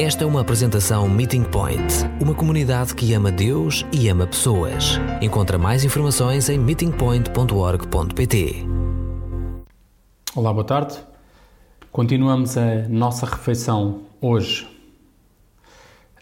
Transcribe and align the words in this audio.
Esta 0.00 0.22
é 0.22 0.26
uma 0.28 0.42
apresentação 0.42 1.08
Meeting 1.08 1.42
Point, 1.42 1.82
uma 2.20 2.32
comunidade 2.32 2.94
que 2.94 3.12
ama 3.14 3.32
Deus 3.32 3.84
e 3.92 4.08
ama 4.08 4.28
pessoas. 4.28 4.92
Encontra 5.20 5.58
mais 5.58 5.84
informações 5.84 6.48
em 6.48 6.56
meetingpoint.org.pt. 6.56 8.64
Olá, 10.36 10.52
boa 10.52 10.64
tarde. 10.64 10.96
Continuamos 11.90 12.56
a 12.56 12.86
nossa 12.88 13.26
refeição 13.26 14.02
hoje, 14.20 14.68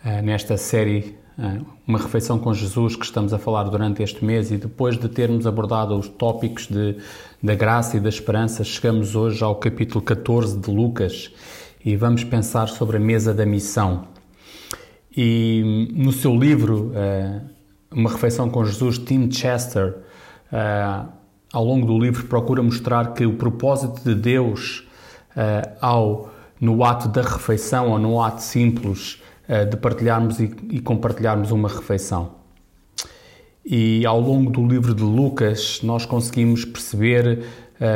eh, 0.03 0.23
nesta 0.23 0.57
série 0.57 1.15
eh, 1.39 1.61
Uma 1.87 1.99
Refeição 1.99 2.39
com 2.39 2.55
Jesus, 2.55 2.97
que 2.97 3.05
estamos 3.05 3.35
a 3.35 3.39
falar 3.39 3.65
durante 3.65 4.03
este 4.03 4.25
mês, 4.25 4.51
e 4.51 4.57
depois 4.57 4.99
de 4.99 5.07
termos 5.07 5.47
abordado 5.47 5.95
os 5.99 6.09
tópicos 6.09 6.67
de, 6.67 6.97
da 7.43 7.55
graça 7.55 7.99
e 7.99 8.01
da 8.01 8.09
esperança, 8.09 8.65
chegamos 8.65 9.15
hoje 9.15 9.45
ao 9.45 9.55
capítulo 9.57 10.03
14 10.03 10.57
de 10.57 10.71
Lucas 10.71 11.31
e 11.87 11.95
vamos 11.95 12.25
pensar 12.25 12.67
sobre 12.69 12.97
a 12.97 13.01
mesa 13.01 13.33
da 13.33 13.47
missão. 13.47 14.09
E 15.17 15.89
no 15.95 16.11
seu 16.11 16.35
livro, 16.35 16.91
uh, 16.91 17.41
Uma 17.93 18.11
Refeição 18.11 18.51
com 18.51 18.65
Jesus, 18.65 18.99
Tim 18.99 19.31
Chester, 19.31 19.99
uh, 20.53 21.09
ao 21.53 21.65
longo 21.65 21.87
do 21.87 21.97
livro, 21.97 22.27
procura 22.27 22.61
mostrar 22.61 23.15
que 23.15 23.25
o 23.25 23.35
propósito 23.35 24.03
de 24.03 24.17
Deus 24.17 24.85
uh, 25.31 25.77
ao, 25.81 26.29
no 26.61 26.83
ato 26.83 27.07
da 27.07 27.23
refeição 27.23 27.93
ou 27.93 28.01
no 28.01 28.21
ato 28.21 28.43
simples 28.43 29.23
de 29.71 29.77
partilharmos 29.77 30.41
e, 30.41 30.81
compartilharmos 30.81 31.53
uma 31.53 31.69
refeição. 31.69 32.33
E 33.65 34.05
ao 34.05 34.19
longo 34.21 34.51
do 34.51 34.67
livro 34.67 34.93
de 34.93 35.05
Lucas, 35.05 35.83
nós 35.85 36.05
conseguimos 36.05 36.65
perceber 36.65 37.45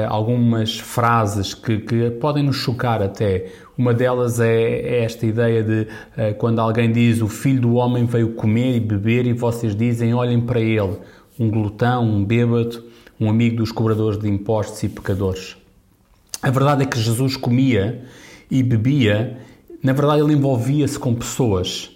algumas 0.09 0.79
frases 0.79 1.53
que, 1.53 1.79
que, 1.79 2.09
podem 2.13 2.45
nos 2.45 2.55
chocar 2.55 3.03
até. 3.03 3.51
Uma 3.81 3.95
delas 3.95 4.39
é, 4.39 4.63
é 4.63 5.05
esta 5.05 5.25
ideia 5.25 5.63
de 5.63 5.81
uh, 5.81 6.35
quando 6.37 6.59
alguém 6.59 6.93
diz 6.93 7.23
o 7.23 7.29
filho 7.29 7.63
do 7.63 7.73
homem 7.77 8.05
veio 8.05 8.35
comer 8.35 8.77
e 8.77 8.79
beber 8.81 9.25
e 9.25 9.33
vocês 9.33 9.75
dizem 9.75 10.13
olhem 10.13 10.39
para 10.39 10.61
ele, 10.61 10.99
um 11.39 11.49
glutão, 11.49 12.05
um 12.05 12.23
bêbado, 12.23 12.85
um 13.19 13.31
amigo 13.31 13.57
dos 13.57 13.73
cobradores 13.73 14.19
de 14.19 14.29
impostos 14.29 14.83
e 14.83 14.89
pecadores. 14.91 15.57
A 16.43 16.51
verdade 16.51 16.83
é 16.83 16.87
que 16.87 17.01
Jesus 17.01 17.39
comia 17.39 18.05
e 18.51 18.63
bebia, 18.63 19.39
na 19.83 19.95
verdade 19.95 20.21
ele 20.21 20.35
envolvia-se 20.35 20.99
com 20.99 21.15
pessoas. 21.15 21.91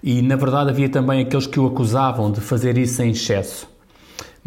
E 0.00 0.22
na 0.22 0.36
verdade 0.36 0.70
havia 0.70 0.88
também 0.88 1.22
aqueles 1.22 1.48
que 1.48 1.58
o 1.58 1.66
acusavam 1.66 2.30
de 2.30 2.40
fazer 2.40 2.78
isso 2.78 3.02
em 3.02 3.10
excesso. 3.10 3.68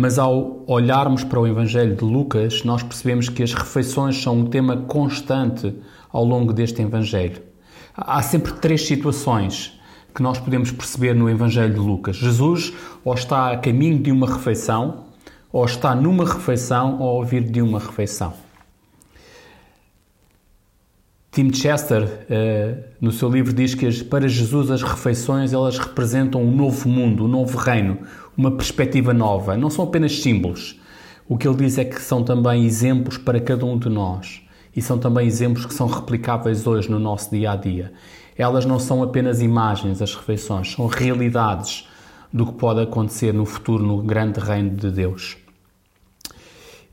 Mas 0.02 0.18
ao 0.18 0.64
olharmos 0.66 1.26
para 1.26 1.42
o 1.42 1.46
Evangelho 1.46 1.94
de 1.94 2.06
Lucas, 2.06 2.64
nós 2.64 2.82
percebemos 2.82 3.28
que 3.28 3.44
as 3.44 3.54
refeições 3.54 4.16
são 4.24 4.40
um 4.40 4.46
tema 4.46 4.78
constante 4.78 5.76
ao 6.10 6.24
longo 6.24 6.54
deste 6.54 6.82
Evangelho. 6.82 7.42
Há 7.94 8.22
sempre 8.22 8.54
três 8.54 8.88
situações 8.88 9.78
que 10.16 10.24
nós 10.24 10.40
podemos 10.40 10.72
perceber 10.72 11.14
no 11.14 11.30
Evangelho 11.30 11.74
de 11.74 11.82
Lucas. 11.82 12.16
Jesus 12.16 12.72
ou 13.04 13.14
está 13.14 13.52
a 13.52 13.58
caminho 13.58 14.00
de 14.00 14.10
uma 14.10 14.26
refeição, 14.26 15.04
ou 15.52 15.66
está 15.66 15.94
numa 15.94 16.24
refeição, 16.24 16.98
ou 17.02 17.22
a 17.22 17.26
vir 17.26 17.44
de 17.44 17.62
uma 17.62 17.80
refeição. 17.80 18.34
Tim 21.32 21.54
Chester, 21.54 22.26
eh, 22.30 22.76
no 23.00 23.12
seu 23.12 23.30
livro, 23.30 23.54
diz 23.54 23.76
que 23.76 24.04
para 24.06 24.28
Jesus 24.28 24.72
as 24.72 24.82
refeições 24.82 25.54
elas 25.54 25.78
representam 25.78 26.42
um 26.42 26.56
novo 26.56 26.90
mundo, 26.90 27.26
um 27.26 27.28
novo 27.28 27.58
reino, 27.58 28.00
uma 28.38 28.52
perspectiva 28.52 29.14
nova. 29.14 29.58
Não 29.58 29.70
são 29.70 29.86
apenas 29.86 30.22
símbolos. 30.22 30.80
O 31.28 31.38
que 31.38 31.48
ele 31.48 31.58
diz 31.58 31.78
é 31.78 31.86
que 31.86 32.02
são 32.02 32.24
também 32.24 32.66
exemplos 32.66 33.18
para 33.18 33.40
cada 33.40 33.66
um 33.66 33.78
de 33.78 33.90
nós 33.90 34.42
e 34.76 34.82
são 34.82 34.98
também 34.98 35.28
exemplos 35.28 35.66
que 35.66 35.74
são 35.74 35.88
replicáveis 35.88 36.66
hoje 36.66 36.90
no 36.90 37.00
nosso 37.00 37.30
dia 37.32 37.52
a 37.52 37.56
dia. 37.56 37.92
Elas 38.38 38.66
não 38.66 38.80
são 38.80 39.04
apenas 39.04 39.42
imagens, 39.42 40.02
as 40.02 40.16
refeições, 40.16 40.72
são 40.72 40.88
realidades 40.88 41.88
do 42.32 42.46
que 42.46 42.54
pode 42.54 42.82
acontecer 42.82 43.34
no 43.34 43.46
futuro 43.46 43.84
no 43.84 44.02
grande 44.02 44.40
reino 44.40 44.70
de 44.72 44.90
Deus. 44.90 45.38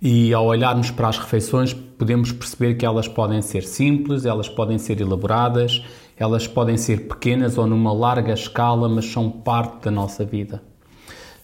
E 0.01 0.35
ao 0.35 0.47
olharmos 0.47 0.91
para 0.91 1.09
as 1.09 1.19
refeições, 1.19 1.73
podemos 1.73 2.33
perceber 2.33 2.75
que 2.75 2.85
elas 2.85 3.09
podem 3.09 3.41
ser 3.41 3.63
simples, 3.63 4.25
elas 4.25 4.49
podem 4.49 4.79
ser 4.79 5.01
elaboradas, 5.01 5.83
elas 6.17 6.47
podem 6.47 6.77
ser 6.77 7.09
pequenas 7.09 7.57
ou 7.57 7.67
numa 7.67 7.93
larga 7.93 8.33
escala, 8.33 8.89
mas 8.89 9.07
são 9.07 9.31
parte 9.31 9.85
da 9.85 9.91
nossa 9.91 10.25
vida. 10.25 10.63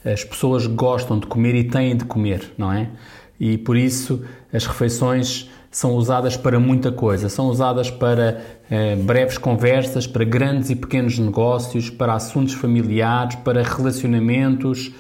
As 0.05 0.25
pessoas 0.25 0.67
gostam 0.67 1.19
de 1.19 1.27
comer 1.27 1.55
e 1.55 1.65
têm 1.65 1.97
de 1.97 2.05
comer, 2.05 2.53
não 2.59 2.73
é? 2.73 2.91
E 3.39 3.59
por 3.59 3.77
isso 3.77 4.25
as 4.53 4.67
refeições 4.67 5.51
são 5.73 5.95
usadas 5.95 6.37
para 6.37 6.61
muita 6.61 6.93
coisa. 6.93 7.29
São 7.29 7.47
usadas 7.47 7.91
para 7.91 8.41
eh, 8.71 8.95
breves 8.95 9.39
conversas, 9.39 10.07
para 10.07 10.23
grandes 10.23 10.69
e 10.71 10.77
pequenos 10.77 11.19
negócios, 11.19 11.89
para 11.89 12.13
assuntos 12.13 12.53
familiares, 12.53 13.37
para 13.37 13.63
relacionamentos. 13.63 14.93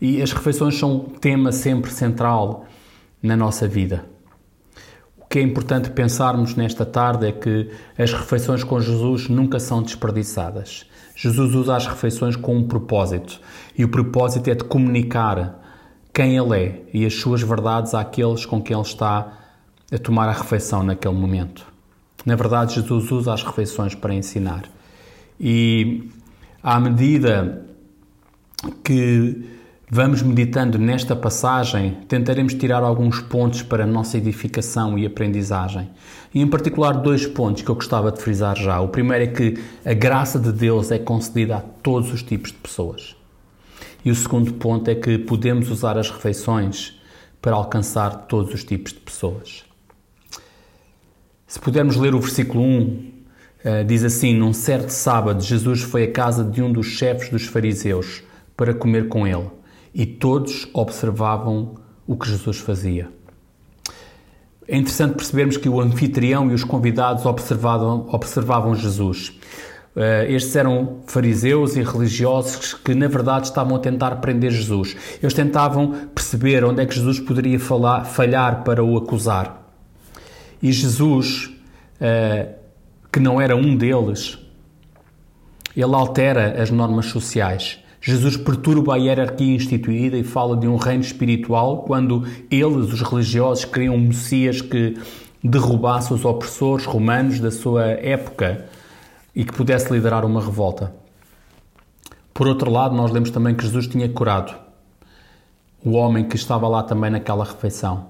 E 0.00 0.20
as 0.22 0.32
refeições 0.32 0.78
são 0.78 0.96
um 0.96 1.00
tema 1.00 1.50
sempre 1.50 1.90
central 1.90 2.66
na 3.22 3.36
nossa 3.36 3.66
vida. 3.66 4.04
O 5.16 5.26
que 5.26 5.38
é 5.38 5.42
importante 5.42 5.90
pensarmos 5.90 6.54
nesta 6.54 6.84
tarde 6.84 7.26
é 7.26 7.32
que 7.32 7.70
as 7.98 8.12
refeições 8.12 8.62
com 8.62 8.80
Jesus 8.80 9.28
nunca 9.28 9.58
são 9.58 9.82
desperdiçadas. 9.82 10.86
Jesus 11.20 11.52
usa 11.52 11.74
as 11.74 11.84
refeições 11.84 12.36
com 12.36 12.56
um 12.56 12.62
propósito 12.62 13.40
e 13.76 13.84
o 13.84 13.88
propósito 13.88 14.48
é 14.50 14.54
de 14.54 14.62
comunicar 14.62 15.60
quem 16.14 16.36
Ele 16.36 16.56
é 16.56 16.82
e 16.94 17.04
as 17.04 17.14
suas 17.14 17.42
verdades 17.42 17.92
àqueles 17.92 18.46
com 18.46 18.62
quem 18.62 18.76
Ele 18.76 18.86
está 18.86 19.32
a 19.92 19.98
tomar 19.98 20.28
a 20.28 20.32
refeição 20.32 20.84
naquele 20.84 21.14
momento. 21.14 21.66
Na 22.24 22.36
verdade, 22.36 22.76
Jesus 22.76 23.10
usa 23.10 23.34
as 23.34 23.42
refeições 23.42 23.96
para 23.96 24.14
ensinar. 24.14 24.62
E 25.40 26.08
à 26.62 26.78
medida 26.78 27.66
que 28.84 29.57
Vamos 29.90 30.20
meditando 30.20 30.78
nesta 30.78 31.16
passagem, 31.16 31.96
tentaremos 32.06 32.52
tirar 32.52 32.82
alguns 32.82 33.22
pontos 33.22 33.62
para 33.62 33.84
a 33.84 33.86
nossa 33.86 34.18
edificação 34.18 34.98
e 34.98 35.06
aprendizagem. 35.06 35.88
E 36.34 36.42
em 36.42 36.46
particular 36.46 36.92
dois 36.92 37.26
pontos 37.26 37.62
que 37.62 37.70
eu 37.70 37.74
gostava 37.74 38.12
de 38.12 38.20
frisar 38.20 38.54
já. 38.54 38.78
O 38.80 38.88
primeiro 38.88 39.24
é 39.24 39.26
que 39.28 39.58
a 39.86 39.94
graça 39.94 40.38
de 40.38 40.52
Deus 40.52 40.90
é 40.90 40.98
concedida 40.98 41.56
a 41.56 41.60
todos 41.60 42.12
os 42.12 42.22
tipos 42.22 42.52
de 42.52 42.58
pessoas. 42.58 43.16
E 44.04 44.10
o 44.10 44.14
segundo 44.14 44.52
ponto 44.52 44.90
é 44.90 44.94
que 44.94 45.16
podemos 45.16 45.70
usar 45.70 45.96
as 45.96 46.10
refeições 46.10 47.00
para 47.40 47.56
alcançar 47.56 48.26
todos 48.26 48.52
os 48.52 48.62
tipos 48.62 48.92
de 48.92 48.98
pessoas. 48.98 49.64
Se 51.46 51.58
pudermos 51.58 51.96
ler 51.96 52.14
o 52.14 52.20
versículo 52.20 52.62
1, 52.62 53.12
eh, 53.64 53.84
diz 53.84 54.04
assim: 54.04 54.34
Num 54.34 54.52
certo 54.52 54.90
sábado, 54.90 55.42
Jesus 55.42 55.80
foi 55.80 56.04
à 56.04 56.12
casa 56.12 56.44
de 56.44 56.60
um 56.60 56.70
dos 56.70 56.88
chefes 56.88 57.30
dos 57.30 57.46
fariseus 57.46 58.22
para 58.54 58.74
comer 58.74 59.08
com 59.08 59.26
ele 59.26 59.56
e 59.98 60.06
todos 60.06 60.68
observavam 60.72 61.74
o 62.06 62.16
que 62.16 62.28
Jesus 62.28 62.58
fazia. 62.58 63.08
É 64.68 64.76
interessante 64.76 65.16
percebermos 65.16 65.56
que 65.56 65.68
o 65.68 65.80
anfitrião 65.80 66.48
e 66.52 66.54
os 66.54 66.62
convidados 66.62 67.26
observavam, 67.26 68.06
observavam 68.12 68.76
Jesus. 68.76 69.32
Uh, 69.96 70.30
estes 70.30 70.54
eram 70.54 71.00
fariseus 71.08 71.74
e 71.74 71.82
religiosos 71.82 72.74
que, 72.74 72.94
na 72.94 73.08
verdade, 73.08 73.46
estavam 73.48 73.74
a 73.74 73.80
tentar 73.80 74.14
prender 74.16 74.52
Jesus. 74.52 74.94
Eles 75.20 75.34
tentavam 75.34 76.08
perceber 76.14 76.64
onde 76.64 76.80
é 76.80 76.86
que 76.86 76.94
Jesus 76.94 77.18
poderia 77.18 77.58
falar, 77.58 78.04
falhar 78.04 78.62
para 78.62 78.84
o 78.84 78.96
acusar. 78.96 79.68
E 80.62 80.70
Jesus, 80.70 81.50
uh, 82.00 82.54
que 83.10 83.18
não 83.18 83.40
era 83.40 83.56
um 83.56 83.76
deles, 83.76 84.38
ele 85.76 85.94
altera 85.94 86.62
as 86.62 86.70
normas 86.70 87.06
sociais. 87.06 87.80
Jesus 88.08 88.38
perturba 88.38 88.94
a 88.94 88.96
hierarquia 88.96 89.54
instituída 89.54 90.16
e 90.16 90.24
fala 90.24 90.56
de 90.56 90.66
um 90.66 90.76
reino 90.76 91.02
espiritual 91.02 91.82
quando 91.82 92.26
eles, 92.50 92.90
os 92.90 93.02
religiosos, 93.02 93.66
criam 93.66 93.96
um 93.96 94.00
Messias 94.00 94.62
que 94.62 94.96
derrubasse 95.44 96.14
os 96.14 96.24
opressores 96.24 96.86
romanos 96.86 97.38
da 97.38 97.50
sua 97.50 97.84
época 97.84 98.64
e 99.36 99.44
que 99.44 99.52
pudesse 99.52 99.92
liderar 99.92 100.24
uma 100.24 100.40
revolta. 100.40 100.94
Por 102.32 102.48
outro 102.48 102.70
lado, 102.70 102.96
nós 102.96 103.10
lemos 103.10 103.30
também 103.30 103.54
que 103.54 103.64
Jesus 103.64 103.86
tinha 103.86 104.08
curado 104.08 104.56
o 105.84 105.90
homem 105.90 106.26
que 106.26 106.36
estava 106.36 106.66
lá 106.66 106.82
também 106.82 107.10
naquela 107.10 107.44
refeição. 107.44 108.06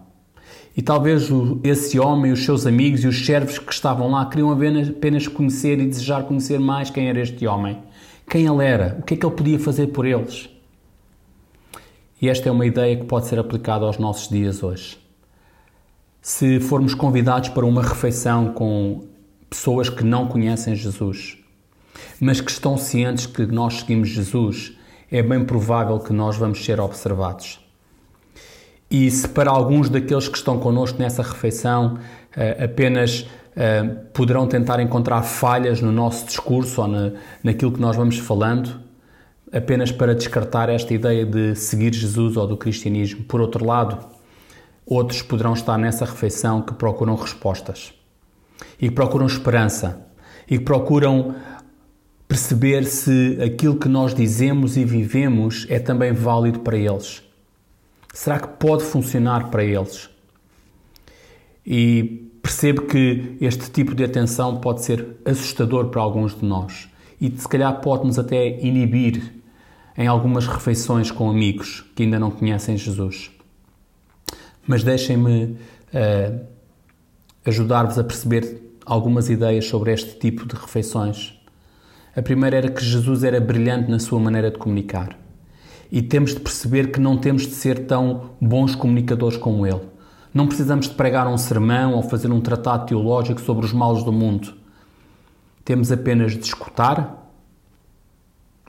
E 0.77 0.81
talvez 0.81 1.29
esse 1.65 1.99
homem, 1.99 2.31
os 2.31 2.45
seus 2.45 2.67
amigos 2.67 3.03
e 3.03 3.09
os 3.09 3.27
servos 3.27 3.59
que 3.59 3.73
estavam 3.73 4.13
lá 4.13 4.27
queriam 4.27 4.53
apenas 4.53 5.27
conhecer 5.27 5.81
e 5.81 5.89
desejar 5.89 6.23
conhecer 6.23 6.61
mais 6.61 6.89
quem 6.89 7.09
era 7.09 7.21
este 7.21 7.49
homem 7.49 7.83
quem 8.29 8.47
ele 8.47 8.65
era, 8.65 8.97
o 8.99 9.03
que 9.03 9.15
é 9.15 9.17
que 9.17 9.25
ele 9.25 9.35
podia 9.35 9.59
fazer 9.59 9.89
por 9.89 10.07
eles. 10.07 10.49
E 12.21 12.29
esta 12.29 12.49
é 12.49 12.53
uma 12.53 12.67
ideia 12.67 12.97
que 12.97 13.05
pode 13.05 13.27
ser 13.27 13.39
aplicada 13.39 13.85
aos 13.85 13.99
nossos 13.99 14.29
dias 14.29 14.63
hoje. 14.63 14.99
Se 16.21 16.61
formos 16.61 16.95
convidados 16.95 17.49
para 17.49 17.65
uma 17.65 17.83
refeição 17.83 18.53
com 18.53 19.07
pessoas 19.49 19.89
que 19.89 20.05
não 20.05 20.27
conhecem 20.27 20.75
Jesus, 20.75 21.39
mas 22.21 22.41
que 22.41 22.51
estão 22.51 22.77
cientes 22.77 23.27
que 23.27 23.47
nós 23.47 23.81
seguimos 23.81 24.09
Jesus, 24.09 24.77
é 25.11 25.23
bem 25.23 25.45
provável 25.45 25.99
que 26.01 26.13
nós 26.13 26.37
vamos 26.37 26.65
ser 26.65 26.81
observados. 26.81 27.61
E 28.91 29.11
se 29.11 29.29
para 29.29 29.51
alguns 29.51 29.89
daqueles 29.89 30.29
que 30.29 30.37
estão 30.39 30.59
connosco 30.59 30.99
nessa 30.99 31.23
refeição 31.23 31.99
eh, 32.35 32.65
apenas 32.65 33.21
uh, 33.23 33.97
poderão 34.13 34.47
tentar 34.47 34.81
encontrar 34.81 35.23
falhas 35.23 35.81
no 35.81 35.91
nosso 35.91 36.25
discurso 36.27 36.83
ou 36.83 36.89
na, 36.89 37.13
naquilo 37.43 37.73
que 37.73 37.81
nós 37.81 37.97
vamos 37.97 38.19
falando, 38.19 38.81
apenas 39.53 39.91
para 39.91 40.15
descartar 40.15 40.69
esta 40.69 40.95
ideia 40.95 41.27
de 41.27 41.55
seguir 41.55 41.93
Jesus 41.95 42.37
ou 42.37 42.47
do 42.47 42.57
cristianismo. 42.57 43.25
Por 43.25 43.41
outro 43.41 43.65
lado, 43.65 43.99
outros 44.87 45.21
poderão 45.21 45.53
estar 45.53 45.77
nessa 45.77 46.05
refeição 46.05 46.63
que 46.63 46.73
procuram 46.75 47.15
respostas 47.15 47.93
e 48.81 48.89
que 48.89 48.95
procuram 48.95 49.27
esperança 49.27 50.07
e 50.49 50.59
que 50.59 50.65
procuram 50.65 51.35
perceber 52.27 52.85
se 52.85 53.39
aquilo 53.43 53.77
que 53.77 53.89
nós 53.89 54.15
dizemos 54.15 54.77
e 54.77 54.85
vivemos 54.85 55.67
é 55.69 55.79
também 55.79 56.13
válido 56.13 56.61
para 56.61 56.77
eles. 56.77 57.23
Será 58.19 58.41
que 58.41 58.49
pode 58.49 58.83
funcionar 58.83 59.49
para 59.49 59.63
eles? 59.63 60.11
E 61.65 62.29
percebo 62.43 62.83
que 62.83 63.37
este 63.41 63.71
tipo 63.71 63.95
de 63.95 64.03
atenção 64.03 64.57
pode 64.57 64.83
ser 64.83 65.19
assustador 65.25 65.87
para 65.87 66.03
alguns 66.03 66.35
de 66.35 66.45
nós 66.45 66.89
e 67.21 67.31
se 67.31 67.47
calhar 67.47 67.81
pode-nos 67.81 68.19
até 68.19 68.59
inibir 68.59 69.35
em 69.97 70.09
algumas 70.09 70.49
refeições 70.49 71.13
com 71.13 71.31
amigos 71.31 71.85
que 71.95 72.03
ainda 72.03 72.19
não 72.19 72.33
conhecem 72.33 72.77
Jesus. 72.77 73.31
Mas 74.67 74.83
deixem-me 74.83 75.57
uh, 75.95 76.41
ajudar-vos 77.47 78.01
a 78.01 78.03
perceber 78.03 78.77
algumas 78.85 79.31
ideias 79.31 79.67
sobre 79.67 79.93
este 79.93 80.19
tipo 80.19 80.45
de 80.45 80.57
refeições. 80.57 81.41
A 82.17 82.21
primeira 82.21 82.57
era 82.57 82.69
que 82.69 82.85
Jesus 82.85 83.23
era 83.23 83.41
brilhante 83.41 83.89
na 83.89 84.01
sua 84.01 84.19
maneira 84.19 84.51
de 84.51 84.59
comunicar. 84.59 85.28
E 85.91 86.03
temos 86.03 86.35
de 86.35 86.41
perceber 86.41 86.91
que 86.93 87.01
não 87.01 87.17
temos 87.17 87.43
de 87.43 87.55
ser 87.55 87.87
tão 87.87 88.31
bons 88.41 88.75
comunicadores 88.75 89.39
como 89.39 89.67
ele. 89.67 89.81
Não 90.35 90.47
precisamos 90.47 90.89
de 90.89 90.95
pregar 90.95 91.27
um 91.27 91.39
sermão 91.39 91.95
ou 91.95 92.03
fazer 92.03 92.31
um 92.31 92.41
tratado 92.41 92.87
teológico 92.87 93.41
sobre 93.41 93.65
os 93.65 93.73
males 93.73 94.03
do 94.03 94.13
mundo. 94.13 94.55
Temos 95.65 95.91
apenas 95.91 96.33
de 96.33 96.45
escutar 96.45 97.31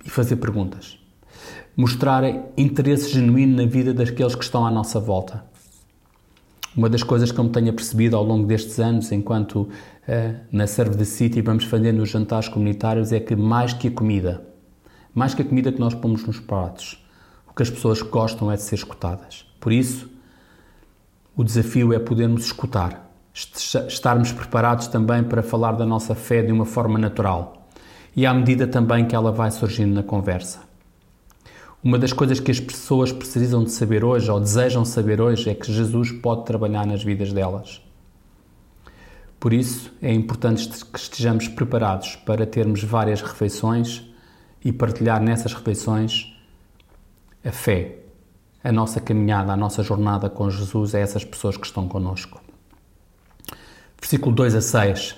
e 0.06 0.10
fazer 0.10 0.38
perguntas 0.38 1.00
mostrar 1.80 2.24
interesse 2.58 3.10
genuíno 3.10 3.56
na 3.56 3.66
vida 3.66 3.94
daqueles 3.94 4.36
que 4.36 4.44
estão 4.44 4.66
à 4.66 4.70
nossa 4.70 5.00
volta. 5.00 5.46
Uma 6.76 6.90
das 6.90 7.04
coisas 7.04 7.32
que 7.32 7.40
eu 7.40 7.44
me 7.46 7.52
tenho 7.52 7.72
percebido 7.72 8.18
ao 8.18 8.24
longo 8.24 8.46
destes 8.46 8.80
anos, 8.80 9.14
enquanto 9.14 9.62
uh, 9.62 9.70
na 10.52 10.68
Serve 10.68 10.98
the 10.98 11.06
City 11.06 11.42
vamos 11.42 11.64
fazendo 11.64 12.02
os 12.02 12.10
jantares 12.10 12.50
comunitários, 12.50 13.14
é 13.14 13.20
que 13.22 13.34
mais 13.34 13.72
que 13.72 13.88
a 13.88 13.92
comida, 13.92 14.46
mais 15.16 15.34
que 15.34 15.42
a 15.42 15.46
comida 15.46 15.72
que 15.72 15.80
nós 15.80 15.94
pomos 15.94 16.26
nos 16.26 16.38
pratos, 16.38 17.02
que 17.60 17.64
as 17.64 17.70
pessoas 17.70 18.02
gostam 18.02 18.50
é 18.50 18.56
de 18.56 18.62
ser 18.62 18.76
escutadas. 18.76 19.46
Por 19.60 19.74
isso, 19.74 20.10
o 21.36 21.44
desafio 21.44 21.92
é 21.92 22.00
podermos 22.00 22.46
escutar, 22.46 23.12
estarmos 23.34 24.32
preparados 24.32 24.88
também 24.88 25.26
para 25.26 25.44
falar 25.44 25.74
da 25.74 25.86
nossa 25.86 26.16
fé 26.16 26.42
de 26.42 26.54
uma 26.54 26.66
forma 26.66 26.98
natural 26.98 27.68
e 28.16 28.26
à 28.26 28.34
medida 28.34 28.66
também 28.66 29.06
que 29.06 29.14
ela 29.14 29.30
vai 29.30 29.52
surgindo 29.52 29.94
na 29.94 30.02
conversa. 30.02 30.62
Uma 31.84 32.00
das 32.00 32.14
coisas 32.14 32.40
que 32.40 32.50
as 32.50 32.62
pessoas 32.62 33.12
precisam 33.12 33.66
de 33.66 33.72
saber 33.72 34.06
hoje, 34.06 34.32
ou 34.32 34.40
desejam 34.40 34.86
saber 34.86 35.20
hoje, 35.20 35.50
é 35.50 35.54
que 35.54 35.70
Jesus 35.70 36.14
pode 36.14 36.46
trabalhar 36.46 36.88
nas 36.88 37.04
vidas 37.04 37.34
delas. 37.34 37.82
Por 39.38 39.52
isso, 39.52 39.92
é 40.02 40.14
importante 40.14 40.70
que 40.70 40.98
estejamos 40.98 41.50
preparados 41.50 42.16
para 42.26 42.46
termos 42.46 42.82
várias 42.82 43.22
refeições 43.22 44.02
e 44.64 44.72
partilhar 44.72 45.22
nessas 45.22 45.54
refeições 45.54 46.39
a 47.44 47.52
fé, 47.52 47.96
a 48.64 48.72
nossa 48.72 49.00
caminhada, 49.00 49.54
a 49.54 49.58
nossa 49.58 49.82
jornada 49.82 50.30
com 50.30 50.50
Jesus 50.50 50.94
a 50.94 51.00
essas 51.00 51.24
pessoas 51.24 51.56
que 51.56 51.66
estão 51.66 51.88
conosco. 51.88 52.42
Versículo 54.00 54.36
2 54.36 54.56
a 54.56 54.62
6 54.62 55.16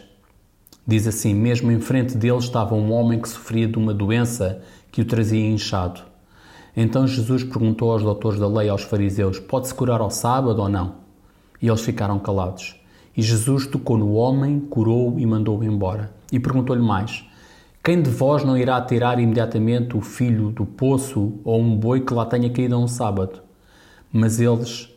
diz 0.86 1.08
assim: 1.08 1.34
Mesmo 1.34 1.72
em 1.72 1.80
frente 1.80 2.18
dele 2.18 2.38
estava 2.38 2.76
um 2.76 2.92
homem 2.92 3.20
que 3.20 3.30
sofria 3.30 3.68
de 3.68 3.78
uma 3.78 3.94
doença 3.94 4.62
que 4.92 5.02
o 5.02 5.06
trazia 5.06 5.48
inchado. 5.48 6.02
Então 6.76 7.08
Jesus 7.08 7.44
perguntou 7.44 7.92
aos 7.92 8.04
doutores 8.04 8.40
da 8.40 8.48
lei, 8.48 8.70
aos 8.70 8.84
fariseus: 8.84 9.40
Pode-se 9.40 9.74
curar 9.74 10.02
ao 10.02 10.10
sábado 10.10 10.62
ou 10.62 10.70
não? 10.70 10.96
E 11.62 11.68
eles 11.68 11.82
ficaram 11.82 12.20
calados. 12.20 12.76
E 13.16 13.22
Jesus 13.22 13.68
tocou 13.68 13.98
no 13.98 14.14
homem, 14.14 14.60
curou-o 14.60 15.20
e 15.20 15.26
mandou-o 15.26 15.64
embora. 15.64 16.12
E 16.32 16.40
perguntou-lhe 16.40 16.82
mais: 16.82 17.26
Quem 17.84 18.02
de 18.02 18.10
vós 18.10 18.44
não 18.44 18.58
irá 18.58 18.80
tirar 18.82 19.20
imediatamente 19.20 19.98
o 19.98 20.02
filho 20.02 20.52
do 20.52 20.66
poço 20.66 21.40
ou 21.44 21.60
um 21.60 21.76
boi 21.76 22.02
que 22.02 22.14
lá 22.14 22.26
tenha 22.26 22.50
caído 22.50 22.76
a 22.76 22.78
um 22.78 22.88
sábado? 22.88 23.42
Mas 24.12 24.40
eles 24.40 24.90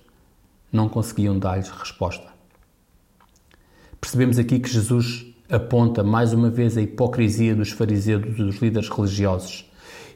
não 0.70 0.88
conseguiam 0.88 1.38
dar-lhes 1.38 1.70
resposta. 1.70 2.26
Percebemos 4.00 4.38
aqui 4.38 4.60
que 4.60 4.68
Jesus 4.68 5.26
aponta 5.48 6.02
mais 6.02 6.32
uma 6.32 6.50
vez 6.50 6.76
a 6.76 6.82
hipocrisia 6.82 7.54
dos 7.54 7.70
fariseus 7.70 8.22
e 8.24 8.30
dos 8.30 8.56
líderes 8.56 8.88
religiosos 8.88 9.64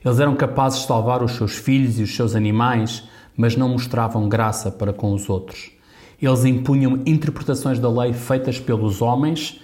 eles 0.04 0.20
eram 0.20 0.36
capazes 0.36 0.80
de 0.80 0.86
salvar 0.86 1.22
os 1.22 1.32
seus 1.32 1.56
filhos 1.56 1.98
e 1.98 2.02
os 2.02 2.14
seus 2.14 2.34
animais, 2.36 3.04
mas 3.36 3.56
não 3.56 3.68
mostravam 3.68 4.28
graça 4.28 4.70
para 4.70 4.92
com 4.92 5.12
os 5.12 5.28
outros. 5.28 5.70
Eles 6.20 6.44
impunham 6.44 7.02
interpretações 7.04 7.78
da 7.78 7.90
lei 7.90 8.12
feitas 8.12 8.60
pelos 8.60 9.02
homens, 9.02 9.60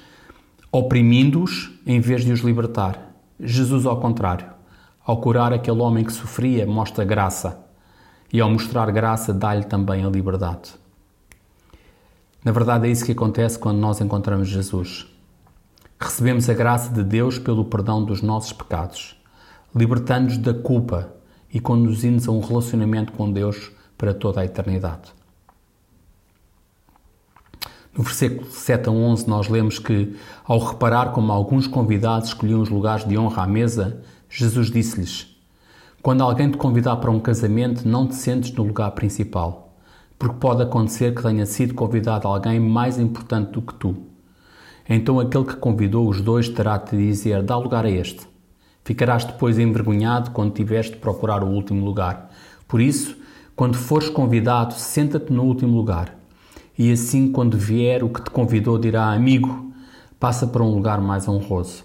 oprimindo-os 0.76 1.70
em 1.86 2.00
vez 2.00 2.24
de 2.24 2.32
os 2.32 2.40
libertar. 2.40 3.14
Jesus, 3.38 3.86
ao 3.86 4.00
contrário, 4.00 4.46
ao 5.04 5.20
curar 5.20 5.52
aquele 5.52 5.80
homem 5.80 6.04
que 6.04 6.12
sofria, 6.12 6.66
mostra 6.66 7.04
graça, 7.04 7.64
e 8.32 8.40
ao 8.40 8.50
mostrar 8.50 8.90
graça, 8.90 9.32
dá-lhe 9.32 9.64
também 9.64 10.04
a 10.04 10.08
liberdade. 10.08 10.74
Na 12.44 12.52
verdade, 12.52 12.88
é 12.88 12.90
isso 12.90 13.04
que 13.04 13.12
acontece 13.12 13.58
quando 13.58 13.78
nós 13.78 14.00
encontramos 14.00 14.48
Jesus. 14.48 15.06
Recebemos 16.00 16.48
a 16.50 16.54
graça 16.54 16.92
de 16.92 17.04
Deus 17.04 17.38
pelo 17.38 17.64
perdão 17.64 18.04
dos 18.04 18.20
nossos 18.20 18.52
pecados 18.52 19.16
libertando-nos 19.74 20.38
da 20.38 20.54
culpa 20.54 21.12
e 21.52 21.58
conduzindo-nos 21.58 22.28
a 22.28 22.32
um 22.32 22.40
relacionamento 22.40 23.12
com 23.12 23.30
Deus 23.30 23.72
para 23.98 24.14
toda 24.14 24.40
a 24.40 24.44
eternidade. 24.44 25.12
No 27.96 28.02
versículo 28.02 28.50
7 28.50 28.88
a 28.88 28.92
11, 28.92 29.28
nós 29.28 29.48
lemos 29.48 29.78
que, 29.78 30.16
ao 30.44 30.58
reparar 30.58 31.12
como 31.12 31.30
alguns 31.30 31.68
convidados 31.68 32.30
escolhiam 32.30 32.60
os 32.60 32.68
lugares 32.68 33.06
de 33.06 33.16
honra 33.16 33.44
à 33.44 33.46
mesa, 33.46 34.02
Jesus 34.28 34.68
disse-lhes: 34.68 35.28
Quando 36.02 36.22
alguém 36.22 36.50
te 36.50 36.56
convidar 36.56 36.96
para 36.96 37.12
um 37.12 37.20
casamento, 37.20 37.86
não 37.86 38.08
te 38.08 38.16
sentes 38.16 38.50
no 38.52 38.64
lugar 38.64 38.90
principal, 38.90 39.76
porque 40.18 40.38
pode 40.40 40.62
acontecer 40.62 41.14
que 41.14 41.22
tenha 41.22 41.46
sido 41.46 41.72
convidado 41.74 42.26
alguém 42.26 42.58
mais 42.58 42.98
importante 42.98 43.52
do 43.52 43.62
que 43.62 43.74
tu. 43.74 43.94
Então 44.88 45.20
aquele 45.20 45.44
que 45.44 45.56
convidou 45.56 46.08
os 46.08 46.20
dois 46.20 46.48
terá 46.48 46.76
de 46.78 46.96
dizer: 46.96 47.44
Dá 47.44 47.56
lugar 47.56 47.84
a 47.84 47.90
este. 47.90 48.26
Ficarás 48.82 49.24
depois 49.24 49.56
envergonhado 49.56 50.32
quando 50.32 50.52
tiveres 50.52 50.90
de 50.90 50.96
procurar 50.96 51.44
o 51.44 51.48
último 51.48 51.86
lugar. 51.86 52.28
Por 52.66 52.80
isso, 52.80 53.16
quando 53.54 53.76
fores 53.76 54.08
convidado, 54.08 54.74
senta-te 54.74 55.32
no 55.32 55.44
último 55.44 55.76
lugar. 55.76 56.23
E 56.76 56.90
assim, 56.90 57.30
quando 57.30 57.56
vier 57.56 58.02
o 58.02 58.08
que 58.08 58.22
te 58.22 58.30
convidou, 58.30 58.78
dirá: 58.78 59.12
Amigo, 59.12 59.72
passa 60.18 60.46
para 60.46 60.62
um 60.62 60.74
lugar 60.74 61.00
mais 61.00 61.28
honroso. 61.28 61.84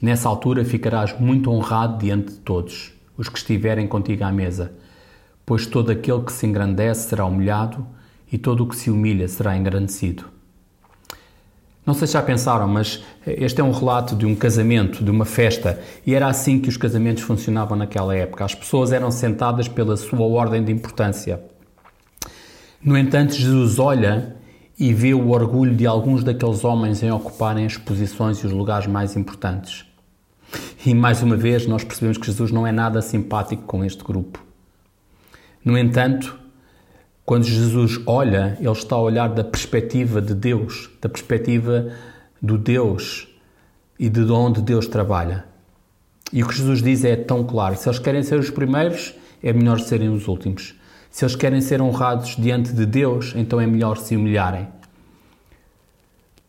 Nessa 0.00 0.28
altura 0.28 0.64
ficarás 0.64 1.18
muito 1.20 1.50
honrado 1.50 1.98
diante 1.98 2.32
de 2.32 2.38
todos, 2.38 2.92
os 3.16 3.28
que 3.28 3.38
estiverem 3.38 3.86
contigo 3.86 4.24
à 4.24 4.32
mesa, 4.32 4.72
pois 5.44 5.66
todo 5.66 5.90
aquele 5.90 6.22
que 6.22 6.32
se 6.32 6.46
engrandece 6.46 7.08
será 7.08 7.26
humilhado 7.26 7.86
e 8.32 8.38
todo 8.38 8.64
o 8.64 8.66
que 8.66 8.76
se 8.76 8.90
humilha 8.90 9.28
será 9.28 9.56
engrandecido. 9.56 10.24
Não 11.84 11.94
sei 11.94 12.06
se 12.06 12.12
já 12.12 12.22
pensaram, 12.22 12.68
mas 12.68 13.02
este 13.26 13.60
é 13.60 13.64
um 13.64 13.72
relato 13.72 14.14
de 14.14 14.24
um 14.24 14.34
casamento, 14.34 15.02
de 15.04 15.10
uma 15.10 15.24
festa, 15.24 15.80
e 16.06 16.14
era 16.14 16.28
assim 16.28 16.60
que 16.60 16.68
os 16.68 16.76
casamentos 16.76 17.22
funcionavam 17.22 17.76
naquela 17.76 18.14
época. 18.14 18.44
As 18.44 18.54
pessoas 18.54 18.92
eram 18.92 19.10
sentadas 19.10 19.66
pela 19.66 19.96
sua 19.96 20.24
ordem 20.24 20.62
de 20.62 20.72
importância. 20.72 21.42
No 22.82 22.96
entanto, 22.96 23.34
Jesus 23.34 23.78
olha 23.78 24.36
e 24.78 24.94
vê 24.94 25.12
o 25.12 25.28
orgulho 25.28 25.76
de 25.76 25.86
alguns 25.86 26.24
daqueles 26.24 26.64
homens 26.64 27.02
em 27.02 27.10
ocuparem 27.10 27.66
as 27.66 27.76
posições 27.76 28.38
e 28.38 28.46
os 28.46 28.52
lugares 28.52 28.86
mais 28.86 29.16
importantes. 29.16 29.84
E 30.86 30.94
mais 30.94 31.22
uma 31.22 31.36
vez, 31.36 31.66
nós 31.66 31.84
percebemos 31.84 32.16
que 32.16 32.26
Jesus 32.26 32.50
não 32.50 32.66
é 32.66 32.72
nada 32.72 33.02
simpático 33.02 33.64
com 33.64 33.84
este 33.84 34.02
grupo. 34.02 34.42
No 35.62 35.76
entanto, 35.76 36.38
quando 37.26 37.44
Jesus 37.44 38.00
olha, 38.06 38.56
ele 38.58 38.70
está 38.70 38.96
a 38.96 39.00
olhar 39.02 39.28
da 39.28 39.44
perspectiva 39.44 40.22
de 40.22 40.34
Deus, 40.34 40.88
da 41.02 41.08
perspectiva 41.08 41.92
do 42.40 42.56
Deus 42.56 43.28
e 43.98 44.08
de 44.08 44.22
onde 44.32 44.62
Deus 44.62 44.88
trabalha. 44.88 45.44
E 46.32 46.42
o 46.42 46.48
que 46.48 46.56
Jesus 46.56 46.82
diz 46.82 47.04
é 47.04 47.14
tão 47.14 47.44
claro: 47.44 47.76
se 47.76 47.86
eles 47.86 47.98
querem 47.98 48.22
ser 48.22 48.38
os 48.38 48.48
primeiros, 48.48 49.14
é 49.42 49.52
melhor 49.52 49.78
serem 49.80 50.08
os 50.08 50.26
últimos. 50.26 50.79
Se 51.10 51.24
eles 51.24 51.34
querem 51.34 51.60
ser 51.60 51.82
honrados 51.82 52.36
diante 52.36 52.72
de 52.72 52.86
Deus, 52.86 53.32
então 53.36 53.60
é 53.60 53.66
melhor 53.66 53.98
se 53.98 54.16
humilharem. 54.16 54.68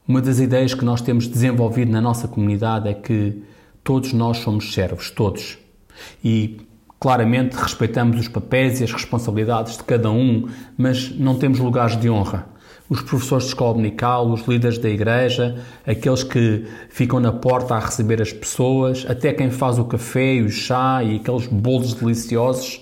Uma 0.07 0.21
das 0.21 0.39
ideias 0.39 0.73
que 0.73 0.85
nós 0.85 1.01
temos 1.01 1.27
desenvolvido 1.27 1.91
na 1.91 2.01
nossa 2.01 2.27
comunidade 2.27 2.87
é 2.87 2.93
que 2.93 3.41
todos 3.83 4.13
nós 4.13 4.37
somos 4.37 4.73
servos, 4.73 5.09
todos. 5.09 5.57
E 6.23 6.59
Claramente 7.01 7.55
respeitamos 7.55 8.19
os 8.19 8.27
papéis 8.27 8.79
e 8.79 8.83
as 8.83 8.91
responsabilidades 8.91 9.75
de 9.75 9.83
cada 9.83 10.11
um, 10.11 10.47
mas 10.77 11.09
não 11.09 11.33
temos 11.33 11.57
lugares 11.57 11.99
de 11.99 12.07
honra. 12.07 12.45
os 12.87 13.01
professores 13.01 13.45
de 13.45 13.49
escola 13.51 13.73
dominical, 13.73 14.29
os 14.29 14.45
líderes 14.45 14.77
da 14.77 14.87
igreja, 14.87 15.55
aqueles 15.87 16.23
que 16.23 16.63
ficam 16.89 17.19
na 17.19 17.31
porta 17.31 17.73
a 17.73 17.79
receber 17.79 18.21
as 18.21 18.31
pessoas, 18.31 19.03
até 19.09 19.33
quem 19.33 19.49
faz 19.49 19.79
o 19.79 19.85
café 19.85 20.35
e 20.35 20.43
o 20.43 20.49
chá 20.51 21.01
e 21.03 21.15
aqueles 21.15 21.47
bolos 21.47 21.95
deliciosos, 21.95 22.81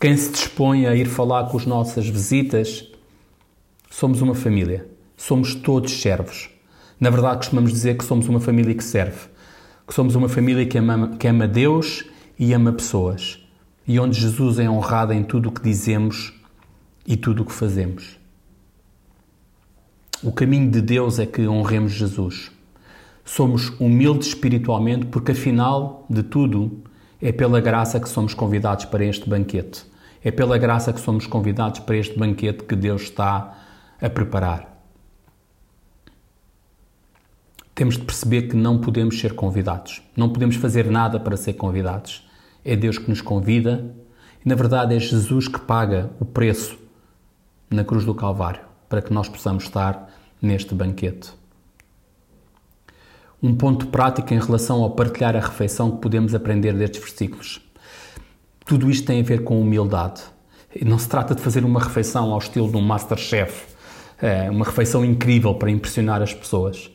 quem 0.00 0.16
se 0.16 0.32
dispõe 0.32 0.86
a 0.86 0.96
ir 0.96 1.06
falar 1.06 1.44
com 1.50 1.58
as 1.58 1.66
nossas 1.66 2.08
visitas. 2.08 2.90
Somos 3.90 4.22
uma 4.22 4.34
família, 4.34 4.88
somos 5.14 5.54
todos 5.54 6.00
servos. 6.00 6.48
Na 6.98 7.10
verdade, 7.10 7.36
costumamos 7.36 7.70
dizer 7.70 7.98
que 7.98 8.04
somos 8.04 8.26
uma 8.26 8.40
família 8.40 8.74
que 8.74 8.82
serve, 8.82 9.28
que 9.86 9.92
somos 9.92 10.14
uma 10.14 10.28
família 10.28 10.64
que 10.64 10.78
ama, 10.78 11.16
que 11.18 11.28
ama 11.28 11.46
Deus 11.46 12.06
e 12.38 12.54
ama 12.54 12.72
pessoas, 12.72 13.46
e 13.86 14.00
onde 14.00 14.18
Jesus 14.18 14.58
é 14.58 14.70
honrado 14.70 15.12
em 15.12 15.22
tudo 15.22 15.50
o 15.50 15.52
que 15.52 15.60
dizemos 15.60 16.32
e 17.06 17.14
tudo 17.14 17.42
o 17.42 17.44
que 17.44 17.52
fazemos. 17.52 18.18
O 20.22 20.32
caminho 20.32 20.70
de 20.70 20.80
Deus 20.80 21.18
é 21.18 21.26
que 21.26 21.46
honremos 21.46 21.92
Jesus. 21.92 22.50
Somos 23.22 23.68
humildes 23.78 24.28
espiritualmente 24.28 25.06
porque, 25.06 25.32
afinal 25.32 26.06
de 26.08 26.22
tudo, 26.22 26.82
é 27.20 27.32
pela 27.32 27.60
graça 27.60 28.00
que 28.00 28.08
somos 28.08 28.32
convidados 28.32 28.86
para 28.86 29.04
este 29.04 29.28
banquete. 29.28 29.84
É 30.22 30.30
pela 30.30 30.58
graça 30.58 30.92
que 30.92 31.00
somos 31.00 31.26
convidados 31.26 31.80
para 31.80 31.96
este 31.96 32.18
banquete 32.18 32.64
que 32.64 32.76
Deus 32.76 33.02
está 33.02 33.58
a 34.00 34.10
preparar. 34.10 34.68
Temos 37.74 37.96
de 37.96 38.04
perceber 38.04 38.42
que 38.42 38.56
não 38.56 38.78
podemos 38.78 39.18
ser 39.18 39.34
convidados. 39.34 40.02
Não 40.16 40.28
podemos 40.28 40.56
fazer 40.56 40.90
nada 40.90 41.18
para 41.18 41.36
ser 41.36 41.54
convidados. 41.54 42.28
É 42.64 42.76
Deus 42.76 42.98
que 42.98 43.08
nos 43.08 43.20
convida 43.20 43.94
e, 44.44 44.48
na 44.48 44.54
verdade, 44.54 44.94
é 44.94 44.98
Jesus 44.98 45.48
que 45.48 45.60
paga 45.60 46.10
o 46.20 46.24
preço 46.24 46.78
na 47.70 47.84
cruz 47.84 48.04
do 48.04 48.14
Calvário 48.14 48.62
para 48.88 49.00
que 49.00 49.12
nós 49.12 49.28
possamos 49.28 49.64
estar 49.64 50.10
neste 50.42 50.74
banquete. 50.74 51.39
Um 53.42 53.54
ponto 53.54 53.86
prático 53.86 54.34
em 54.34 54.38
relação 54.38 54.82
ao 54.82 54.90
partilhar 54.90 55.34
a 55.34 55.40
refeição 55.40 55.90
que 55.90 56.02
podemos 56.02 56.34
aprender 56.34 56.74
destes 56.74 57.00
versículos. 57.00 57.60
Tudo 58.66 58.90
isto 58.90 59.06
tem 59.06 59.20
a 59.20 59.24
ver 59.24 59.44
com 59.44 59.58
humildade. 59.58 60.20
Não 60.84 60.98
se 60.98 61.08
trata 61.08 61.34
de 61.34 61.40
fazer 61.40 61.64
uma 61.64 61.80
refeição 61.80 62.32
ao 62.32 62.38
estilo 62.38 62.70
de 62.70 62.76
um 62.76 62.82
Masterchef, 62.82 63.70
é 64.20 64.50
uma 64.50 64.66
refeição 64.66 65.02
incrível 65.02 65.54
para 65.54 65.70
impressionar 65.70 66.20
as 66.20 66.34
pessoas. 66.34 66.90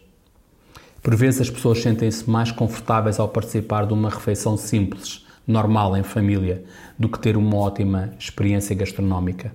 Por 1.01 1.15
vezes 1.15 1.41
as 1.41 1.49
pessoas 1.49 1.81
sentem-se 1.81 2.29
mais 2.29 2.51
confortáveis 2.51 3.19
ao 3.19 3.27
participar 3.27 3.87
de 3.87 3.93
uma 3.93 4.09
refeição 4.09 4.55
simples, 4.55 5.25
normal 5.47 5.97
em 5.97 6.03
família, 6.03 6.63
do 6.97 7.09
que 7.09 7.17
ter 7.17 7.35
uma 7.35 7.57
ótima 7.57 8.13
experiência 8.19 8.75
gastronómica. 8.75 9.51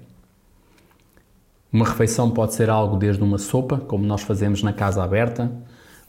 Uma 1.73 1.87
refeição 1.87 2.33
pode 2.33 2.55
ser 2.55 2.69
algo 2.69 2.97
desde 2.97 3.23
uma 3.23 3.39
sopa, 3.39 3.79
como 3.79 4.05
nós 4.05 4.23
fazemos 4.23 4.61
na 4.61 4.73
casa 4.73 5.05
aberta, 5.05 5.53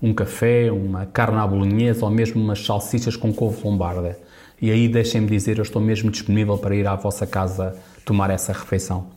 um 0.01 0.13
café, 0.13 0.71
uma 0.71 1.05
carne 1.05 1.37
à 1.37 1.45
bolonhesa 1.45 2.05
ou 2.05 2.11
mesmo 2.11 2.41
umas 2.41 2.65
salsichas 2.65 3.15
com 3.15 3.33
couve 3.33 3.63
lombarda. 3.63 4.17
E 4.61 4.71
aí 4.71 4.87
deixem-me 4.87 5.27
dizer, 5.27 5.57
eu 5.57 5.63
estou 5.63 5.81
mesmo 5.81 6.09
disponível 6.09 6.57
para 6.57 6.75
ir 6.75 6.87
à 6.87 6.95
vossa 6.95 7.27
casa 7.27 7.75
tomar 8.05 8.29
essa 8.29 8.51
refeição. 8.51 9.07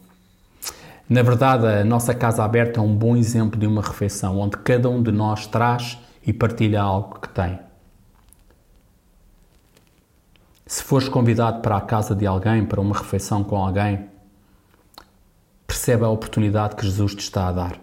Na 1.08 1.22
verdade, 1.22 1.66
a 1.66 1.84
nossa 1.84 2.14
casa 2.14 2.42
aberta 2.42 2.80
é 2.80 2.82
um 2.82 2.94
bom 2.94 3.16
exemplo 3.16 3.58
de 3.58 3.66
uma 3.66 3.82
refeição 3.82 4.38
onde 4.38 4.56
cada 4.58 4.88
um 4.88 5.02
de 5.02 5.12
nós 5.12 5.46
traz 5.46 5.98
e 6.26 6.32
partilha 6.32 6.80
algo 6.80 7.18
que 7.20 7.28
tem. 7.28 7.58
Se 10.66 10.82
fores 10.82 11.08
convidado 11.08 11.60
para 11.60 11.76
a 11.76 11.80
casa 11.80 12.14
de 12.14 12.26
alguém, 12.26 12.64
para 12.64 12.80
uma 12.80 12.96
refeição 12.96 13.44
com 13.44 13.56
alguém, 13.56 14.08
percebe 15.66 16.04
a 16.04 16.08
oportunidade 16.08 16.74
que 16.74 16.84
Jesus 16.84 17.14
te 17.14 17.20
está 17.20 17.48
a 17.48 17.52
dar. 17.52 17.80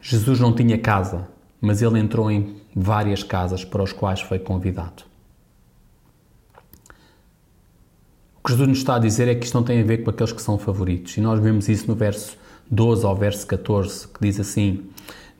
Jesus 0.00 0.38
não 0.38 0.54
tinha 0.54 0.78
casa, 0.78 1.26
mas 1.66 1.82
ele 1.82 1.98
entrou 1.98 2.30
em 2.30 2.54
várias 2.76 3.24
casas 3.24 3.64
para 3.64 3.82
as 3.82 3.92
quais 3.92 4.20
foi 4.20 4.38
convidado. 4.38 5.02
O 8.38 8.44
que 8.46 8.52
Jesus 8.52 8.68
nos 8.68 8.78
está 8.78 8.94
a 8.94 8.98
dizer 9.00 9.26
é 9.26 9.34
que 9.34 9.44
isto 9.44 9.54
não 9.54 9.64
tem 9.64 9.80
a 9.80 9.84
ver 9.84 10.04
com 10.04 10.10
aqueles 10.10 10.32
que 10.32 10.40
são 10.40 10.56
favoritos. 10.58 11.16
E 11.16 11.20
nós 11.20 11.40
vemos 11.40 11.68
isso 11.68 11.88
no 11.88 11.96
verso 11.96 12.38
12 12.70 13.04
ao 13.04 13.16
verso 13.16 13.44
14, 13.48 14.06
que 14.06 14.20
diz 14.20 14.38
assim: 14.38 14.84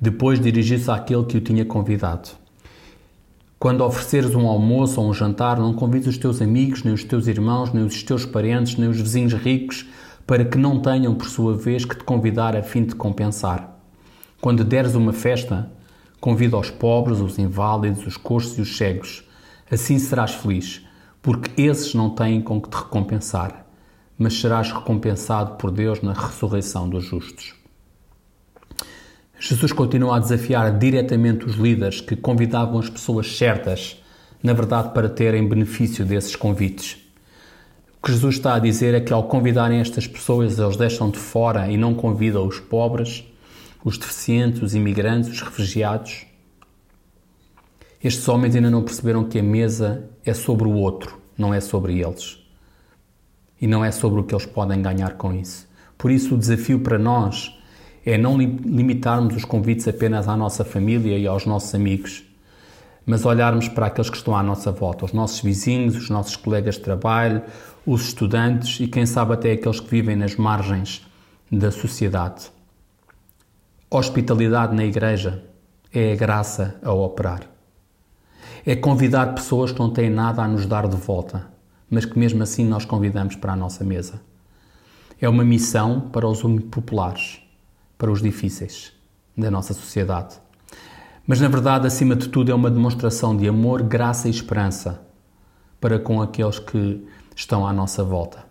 Depois 0.01 0.41
dirigiu-se 0.41 0.91
àquele 0.91 1.25
que 1.27 1.37
o 1.37 1.41
tinha 1.41 1.65
convidado. 1.65 2.31
Quando 3.57 3.85
ofereceres 3.85 4.35
um 4.35 4.49
almoço 4.49 5.01
ou 5.01 5.09
um 5.09 5.15
jantar, 5.15 5.61
não 5.61 5.75
convides 5.75 6.09
os 6.09 6.19
teus 6.19 6.43
amigos, 6.43 6.83
nem 6.83 6.93
os 6.93 7.05
teus 7.05 7.29
irmãos, 7.29 7.73
nem 7.73 7.85
os 7.85 8.03
teus 8.03 8.27
parentes, 8.27 8.77
nem 8.77 8.89
os 8.89 9.01
vizinhos 9.01 9.33
ricos, 9.33 9.87
para 10.27 10.45
que 10.45 10.59
não 10.59 10.83
tenham, 10.83 11.15
por 11.15 11.29
sua 11.29 11.57
vez, 11.57 11.85
que 11.85 11.97
te 11.97 12.03
convidar 12.03 12.57
a 12.57 12.65
fim 12.65 12.83
de 12.85 12.97
compensar. 12.97 13.79
Quando 14.41 14.65
deres 14.65 14.97
uma 14.97 15.13
festa, 15.13 15.71
convida 16.21 16.57
os 16.57 16.71
pobres, 16.71 17.21
os 17.21 17.39
inválidos, 17.39 18.07
os 18.07 18.17
coxos 18.17 18.59
e 18.59 18.61
os 18.61 18.77
cegos. 18.77 19.25
Assim 19.71 19.99
serás 19.99 20.33
feliz, 20.33 20.85
porque 21.23 21.61
esses 21.61 21.95
não 21.95 22.11
têm 22.11 22.41
com 22.41 22.61
que 22.61 22.69
te 22.69 22.77
recompensar, 22.77 23.67
mas 24.19 24.39
serás 24.41 24.71
recompensado 24.71 25.57
por 25.57 25.71
Deus 25.71 26.01
na 26.01 26.13
ressurreição 26.13 26.89
dos 26.89 27.05
justos. 27.05 27.55
Jesus 29.39 29.73
continua 29.73 30.17
a 30.17 30.19
desafiar 30.19 30.79
diretamente 30.79 31.45
os 31.45 31.57
líderes 31.57 32.01
que 32.01 32.17
convidavam 32.17 32.79
as 32.79 32.89
pessoas 32.89 33.37
certas, 33.37 34.03
na 34.43 34.55
verdade, 34.55 34.95
para 34.95 35.09
terem 35.09 35.47
benefício 35.47 36.05
desses 36.07 36.35
convites. 36.35 36.97
O 37.99 38.07
que 38.07 38.13
Jesus 38.13 38.37
está 38.37 38.55
a 38.55 38.59
dizer 38.59 38.95
é 38.95 39.01
que 39.01 39.13
ao 39.13 39.25
convidarem 39.25 39.81
estas 39.81 40.07
pessoas, 40.07 40.59
eles 40.59 40.77
deixam 40.77 41.11
de 41.11 41.19
fora 41.19 41.71
e 41.71 41.77
não 41.77 41.93
convidam 41.93 42.47
os 42.47 42.59
pobres, 42.59 43.25
os 43.87 43.97
deficientes, 43.97 44.63
os 44.63 44.75
imigrantes, 44.75 45.31
os 45.31 45.41
refugiados. 45.41 46.27
Estes 48.03 48.29
homens 48.29 48.57
ainda 48.57 48.69
não 48.69 48.83
perceberam 48.83 49.23
que 49.23 49.39
a 49.39 49.43
mesa 49.45 50.11
é 50.25 50.35
sobre 50.35 50.67
o 50.67 50.73
outro, 50.73 51.17
não 51.39 51.55
é 51.55 51.61
sobre 51.61 52.01
eles. 52.01 52.37
E 53.61 53.67
não 53.69 53.85
é 53.85 53.93
sobre 53.93 54.19
o 54.19 54.25
que 54.25 54.35
eles 54.35 54.45
podem 54.45 54.83
ganhar 54.83 55.15
com 55.15 55.33
isso. 55.33 55.69
Por 55.97 56.11
isso, 56.11 56.35
o 56.35 56.39
desafio 56.39 56.81
para 56.81 56.99
nós 56.99 57.57
é 58.05 58.19
não 58.19 58.37
limitarmos 58.37 59.37
os 59.37 59.45
convites 59.45 59.87
apenas 59.87 60.27
à 60.27 60.37
nossa 60.37 60.65
família 60.65 61.17
e 61.17 61.25
aos 61.25 61.47
nossos 61.47 61.73
amigos, 61.73 62.25
mas 63.07 63.25
olharmos 63.25 63.69
para 63.69 63.87
aqueles 63.87 64.11
que 64.11 64.17
estão 64.17 64.37
à 64.37 64.43
nossa 64.43 64.73
volta, 64.73 65.05
os 65.05 65.13
nossos 65.13 65.41
vizinhos, 65.41 65.97
os 65.97 66.11
nossos 66.11 66.35
colegas 66.35 66.75
de 66.75 66.81
trabalho, 66.81 67.41
os 67.87 68.09
estudantes 68.09 68.81
e, 68.81 68.89
quem 68.89 69.07
sabe, 69.07 69.35
até 69.35 69.53
aqueles 69.53 69.79
que 69.79 69.89
vivem 69.89 70.17
nas 70.17 70.35
margens 70.35 71.07
da 71.53 71.71
sociedade. 71.71 72.56
Hospitalidade 73.89 74.75
na 74.75 74.85
igreja 74.85 75.45
é 75.95 76.13
a 76.13 76.17
graça 76.17 76.75
a 76.83 76.93
operar. 76.93 77.43
É 78.67 78.75
convidar 78.75 79.33
pessoas 79.33 79.71
que 79.71 79.79
não 79.79 79.93
têm 79.93 80.11
nada 80.11 80.43
a 80.43 80.49
nos 80.49 80.67
dar 80.67 80.89
de 80.89 80.97
volta, 80.97 81.47
mas 81.89 82.05
que 82.05 82.19
mesmo 82.19 82.43
assim 82.43 82.67
nós 82.67 82.85
convidamos 82.85 83.37
para 83.37 83.53
a 83.53 83.57
nossa 83.57 83.85
mesa. 83.85 84.21
É 85.21 85.29
uma 85.29 85.45
missão 85.45 86.01
para 86.01 86.27
os 86.27 86.43
populares, 86.69 87.41
para 87.97 88.11
os 88.11 88.21
difíceis 88.21 88.93
da 89.39 89.53
nossa 89.53 89.73
sociedade. 89.73 90.35
Mas 91.25 91.41
na 91.41 91.47
verdade, 91.47 91.87
acima 91.87 92.17
de 92.17 92.29
tudo, 92.29 92.51
é 92.51 92.55
uma 92.57 92.71
demonstração 92.71 93.37
de 93.37 93.47
amor, 93.49 93.85
graça 93.85 94.27
e 94.27 94.33
esperança 94.33 95.01
para 95.81 95.97
com 96.01 96.21
aqueles 96.21 96.59
que 96.59 97.07
estão 97.37 97.65
à 97.65 97.73
nossa 97.73 98.03
volta. 98.03 98.46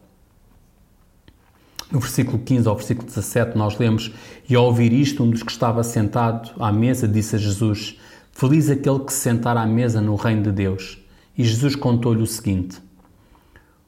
No 1.92 2.00
versículo 2.00 2.40
15 2.40 2.68
ao 2.68 2.76
versículo 2.76 3.08
17, 3.08 3.58
nós 3.58 3.78
lemos: 3.78 4.12
E 4.50 4.56
ao 4.56 4.66
ouvir 4.66 4.92
isto, 4.92 5.24
um 5.24 5.30
dos 5.30 5.44
que 5.44 5.52
estava 5.52 5.84
sentado 5.84 6.52
à 6.60 6.72
mesa 6.72 7.08
disse 7.08 7.36
a 7.36 7.40
Jesus: 7.40 8.00
Feliz 8.32 8.70
aquele 8.70 9.00
que 9.00 9.14
se 9.14 9.20
sentar 9.20 9.56
à 9.56 9.66
mesa 9.66 10.02
no 10.02 10.16
reino 10.16 10.44
de 10.44 10.52
Deus. 10.52 10.98
E 11.38 11.44
Jesus 11.44 11.76
contou-lhe 11.76 12.22
o 12.22 12.28
seguinte: 12.28 12.82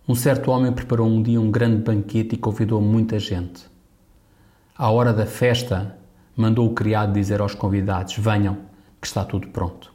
Um 0.08 0.16
certo 0.16 0.52
homem 0.52 0.72
preparou 0.72 1.08
um 1.08 1.22
dia 1.22 1.42
um 1.42 1.50
grande 1.50 1.82
banquete 1.82 2.36
e 2.36 2.38
convidou 2.38 2.82
muita 2.82 3.20
gente. 3.20 3.66
À 4.78 4.92
hora 4.92 5.12
da 5.12 5.26
festa, 5.26 5.98
mandou 6.36 6.68
o 6.68 6.74
criado 6.74 7.14
dizer 7.14 7.42
aos 7.42 7.56
convidados: 7.56 8.16
Venham, 8.18 8.58
que 9.02 9.08
está 9.08 9.26
tudo 9.26 9.48
pronto. 9.48 9.92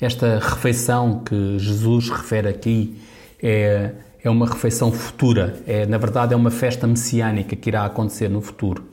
Esta 0.00 0.38
refeição 0.38 1.20
que 1.20 1.58
Jesus 1.58 2.10
refere 2.10 2.48
aqui 2.48 3.00
é, 3.40 3.94
é 4.24 4.30
uma 4.30 4.46
refeição 4.46 4.90
futura, 4.90 5.62
é, 5.66 5.84
na 5.84 5.98
verdade 5.98 6.32
é 6.32 6.36
uma 6.36 6.50
festa 6.50 6.86
messiânica 6.86 7.54
que 7.54 7.68
irá 7.68 7.84
acontecer 7.84 8.30
no 8.30 8.40
futuro. 8.40 8.88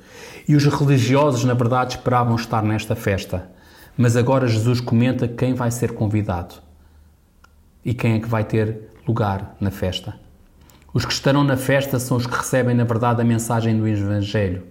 E 0.45 0.57
os 0.57 0.65
religiosos, 0.65 1.45
na 1.45 1.53
verdade, 1.53 1.95
esperavam 1.95 2.35
estar 2.35 2.61
nesta 2.61 2.97
festa, 2.97 3.49
mas 3.97 4.17
agora 4.17 4.45
Jesus 4.45 4.81
comenta 4.81 5.29
quem 5.29 5.53
vai 5.53 5.71
ser 5.71 5.93
convidado 5.93 6.55
e 7.83 7.93
quem 7.93 8.15
é 8.15 8.19
que 8.19 8.27
vai 8.27 8.43
ter 8.43 8.89
lugar 9.07 9.55
na 9.57 9.71
festa. 9.71 10.19
Os 10.93 11.05
que 11.05 11.13
estarão 11.13 11.45
na 11.45 11.55
festa 11.55 11.97
são 11.97 12.17
os 12.17 12.27
que 12.27 12.35
recebem, 12.35 12.75
na 12.75 12.83
verdade, 12.83 13.21
a 13.21 13.25
mensagem 13.25 13.77
do 13.77 13.87
Evangelho, 13.87 14.63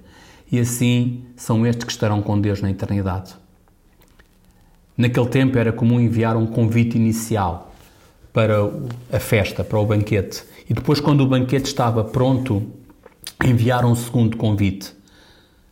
e 0.53 0.61
assim 0.61 1.25
são 1.37 1.67
estes 1.67 1.87
que 1.87 1.93
estarão 1.93 2.21
com 2.21 2.39
Deus 2.39 2.61
na 2.61 2.71
eternidade. 2.71 3.35
Naquele 4.95 5.29
tempo 5.29 5.57
era 5.57 5.73
comum 5.73 5.99
enviar 5.99 6.37
um 6.37 6.47
convite 6.47 6.99
inicial 6.99 7.70
para 8.33 8.71
a 9.13 9.19
festa, 9.19 9.65
para 9.65 9.79
o 9.79 9.87
banquete. 9.87 10.43
E 10.69 10.75
depois, 10.75 11.01
quando 11.01 11.23
o 11.23 11.27
banquete 11.27 11.67
estava 11.67 12.05
pronto, 12.05 12.63
enviaram 13.45 13.93
um 13.93 13.95
segundo 13.95 14.37
convite. 14.37 14.93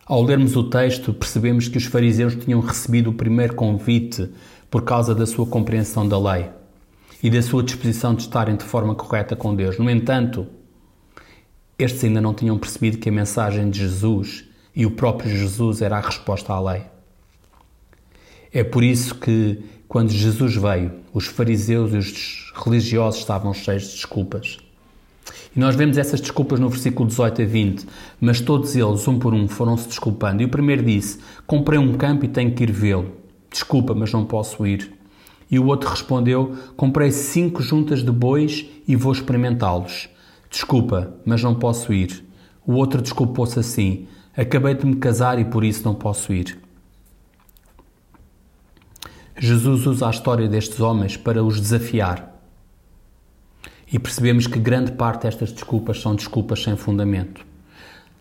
Ao 0.04 0.22
lermos 0.22 0.56
o 0.56 0.64
texto, 0.64 1.12
percebemos 1.12 1.68
que 1.68 1.76
os 1.76 1.84
fariseus 1.84 2.34
tinham 2.34 2.60
recebido 2.60 3.10
o 3.10 3.12
primeiro 3.14 3.54
convite 3.54 4.30
por 4.70 4.82
causa 4.82 5.14
da 5.14 5.26
sua 5.26 5.46
compreensão 5.46 6.08
da 6.08 6.18
lei 6.18 6.48
e 7.22 7.28
da 7.28 7.42
sua 7.42 7.62
disposição 7.62 8.14
de 8.14 8.22
estarem 8.22 8.56
de 8.56 8.64
forma 8.64 8.94
correta 8.94 9.36
com 9.36 9.54
Deus. 9.54 9.78
No 9.78 9.90
entanto, 9.90 10.46
estes 11.78 12.02
ainda 12.04 12.20
não 12.20 12.34
tinham 12.34 12.58
percebido 12.58 12.98
que 12.98 13.08
a 13.08 13.12
mensagem 13.12 13.70
de 13.70 13.80
Jesus 13.80 14.44
e 14.74 14.86
o 14.86 14.90
próprio 14.90 15.30
Jesus 15.30 15.82
era 15.82 15.96
a 15.96 16.00
resposta 16.00 16.52
à 16.52 16.60
lei. 16.60 16.82
É 18.52 18.64
por 18.64 18.82
isso 18.82 19.14
que, 19.14 19.62
quando 19.88 20.10
Jesus 20.10 20.54
veio, 20.54 20.92
os 21.14 21.26
fariseus 21.26 21.94
e 21.94 21.96
os 21.96 22.52
religiosos 22.54 23.20
estavam 23.20 23.54
cheios 23.54 23.84
de 23.84 23.94
desculpas. 23.94 24.58
E 25.56 25.58
nós 25.58 25.74
vemos 25.74 25.96
essas 25.96 26.20
desculpas 26.20 26.60
no 26.60 26.68
versículo 26.68 27.08
18 27.08 27.40
a 27.40 27.44
20, 27.46 27.86
mas 28.20 28.38
todos 28.38 28.76
eles, 28.76 29.08
um 29.08 29.18
por 29.18 29.32
um, 29.32 29.48
foram-se 29.48 29.88
desculpando. 29.88 30.42
E 30.42 30.44
o 30.44 30.48
primeiro 30.50 30.82
disse: 30.82 31.18
Comprei 31.46 31.78
um 31.78 31.94
campo 31.94 32.26
e 32.26 32.28
tenho 32.28 32.52
que 32.52 32.64
ir 32.64 32.70
vê-lo. 32.70 33.12
Desculpa, 33.50 33.94
mas 33.94 34.12
não 34.12 34.26
posso 34.26 34.66
ir. 34.66 34.92
E 35.50 35.58
o 35.58 35.66
outro 35.66 35.88
respondeu: 35.88 36.54
Comprei 36.76 37.10
cinco 37.10 37.62
juntas 37.62 38.04
de 38.04 38.12
bois 38.12 38.66
e 38.86 38.94
vou 38.94 39.12
experimentá-los. 39.12 40.10
Desculpa, 40.50 41.14
mas 41.24 41.42
não 41.42 41.54
posso 41.54 41.94
ir. 41.94 42.24
O 42.66 42.74
outro 42.74 43.00
desculpou-se 43.00 43.58
assim: 43.58 44.06
Acabei 44.36 44.74
de 44.74 44.84
me 44.84 44.96
casar 44.96 45.38
e 45.38 45.46
por 45.46 45.64
isso 45.64 45.82
não 45.82 45.94
posso 45.94 46.30
ir. 46.32 46.67
Jesus 49.38 49.86
usa 49.86 50.08
a 50.08 50.10
história 50.10 50.48
destes 50.48 50.80
homens 50.80 51.16
para 51.16 51.44
os 51.44 51.60
desafiar 51.60 52.36
e 53.90 53.98
percebemos 53.98 54.46
que 54.46 54.58
grande 54.58 54.92
parte 54.92 55.22
destas 55.22 55.52
desculpas 55.52 56.00
são 56.00 56.14
desculpas 56.14 56.62
sem 56.62 56.76
fundamento. 56.76 57.46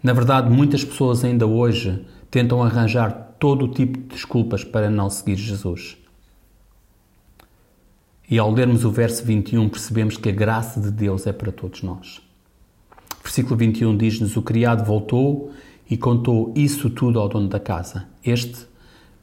Na 0.02 0.14
verdade, 0.14 0.50
muitas 0.50 0.86
pessoas 0.86 1.24
ainda 1.24 1.48
hoje 1.48 2.06
tentam 2.30 2.64
arranjar 2.64 3.36
todo 3.40 3.66
o 3.66 3.68
tipo 3.68 3.98
de 3.98 4.06
desculpas 4.06 4.64
para 4.64 4.90
não 4.90 5.10
seguir 5.10 5.36
Jesus. 5.36 5.98
E 8.30 8.38
ao 8.38 8.52
lermos 8.52 8.86
o 8.86 8.92
verso 8.92 9.26
21, 9.26 9.70
percebemos 9.70 10.18
que 10.18 10.30
a 10.30 10.34
graça 10.34 10.80
de 10.80 10.92
Deus 10.92 11.26
é 11.26 11.34
para 11.34 11.52
todos 11.52 11.82
nós. 11.82 12.22
Versículo 13.24 13.56
21 13.56 13.98
diz-nos: 13.98 14.36
O 14.38 14.42
criado 14.42 14.86
voltou 14.86 15.52
e 15.90 15.98
contou 15.98 16.54
isso 16.56 16.90
tudo 16.90 17.20
ao 17.20 17.28
dono 17.28 17.48
da 17.48 17.60
casa. 17.60 18.06
Este, 18.24 18.68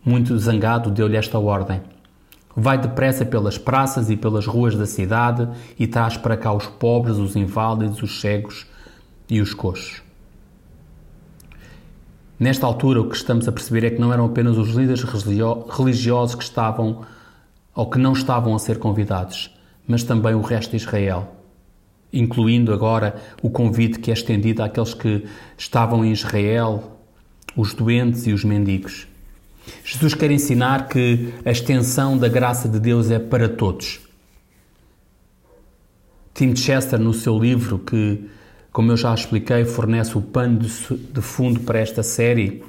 muito 0.04 0.38
zangado, 0.38 0.90
deu-lhe 0.90 1.16
esta 1.16 1.38
ordem: 1.38 1.80
Vai 2.54 2.78
depressa 2.78 3.24
pelas 3.24 3.58
praças 3.58 4.10
e 4.10 4.16
pelas 4.16 4.46
ruas 4.46 4.76
da 4.76 4.86
cidade 4.86 5.48
e 5.78 5.86
traz 5.86 6.16
para 6.16 6.36
cá 6.36 6.52
os 6.52 6.66
pobres, 6.66 7.16
os 7.16 7.34
inválidos, 7.34 8.02
os 8.02 8.20
cegos 8.20 8.66
e 9.28 9.40
os 9.40 9.54
coxos. 9.54 10.02
Nesta 12.38 12.66
altura, 12.66 13.00
o 13.00 13.08
que 13.08 13.16
estamos 13.16 13.48
a 13.48 13.52
perceber 13.52 13.86
é 13.86 13.90
que 13.90 14.00
não 14.00 14.12
eram 14.12 14.26
apenas 14.26 14.58
os 14.58 14.70
líderes 14.70 15.04
religiosos 15.04 16.34
que 16.34 16.42
estavam 16.42 17.02
ou 17.74 17.88
que 17.88 17.98
não 17.98 18.12
estavam 18.12 18.54
a 18.54 18.58
ser 18.58 18.78
convidados, 18.78 19.56
mas 19.86 20.04
também 20.04 20.34
o 20.34 20.40
resto 20.40 20.70
de 20.70 20.76
Israel, 20.76 21.36
incluindo 22.12 22.72
agora 22.72 23.16
o 23.42 23.50
convite 23.50 23.98
que 23.98 24.10
é 24.10 24.14
estendido 24.14 24.62
àqueles 24.62 24.94
que 24.94 25.24
estavam 25.56 26.04
em 26.04 26.12
Israel, 26.12 26.98
os 27.56 27.74
doentes 27.74 28.26
e 28.26 28.32
os 28.32 28.44
mendigos. 28.44 29.08
Jesus 29.84 30.14
quer 30.14 30.30
ensinar 30.30 30.88
que 30.88 31.32
a 31.44 31.50
extensão 31.50 32.16
da 32.16 32.28
graça 32.28 32.68
de 32.68 32.78
Deus 32.78 33.10
é 33.10 33.18
para 33.18 33.48
todos. 33.48 34.00
Tim 36.32 36.54
Chester, 36.54 36.98
no 36.98 37.14
seu 37.14 37.38
livro, 37.38 37.78
que, 37.78 38.28
como 38.72 38.92
eu 38.92 38.96
já 38.96 39.14
expliquei, 39.14 39.64
fornece 39.64 40.18
o 40.18 40.22
pano 40.22 40.58
de 40.58 41.20
fundo 41.20 41.60
para 41.60 41.78
esta 41.78 42.02
série, 42.02 42.64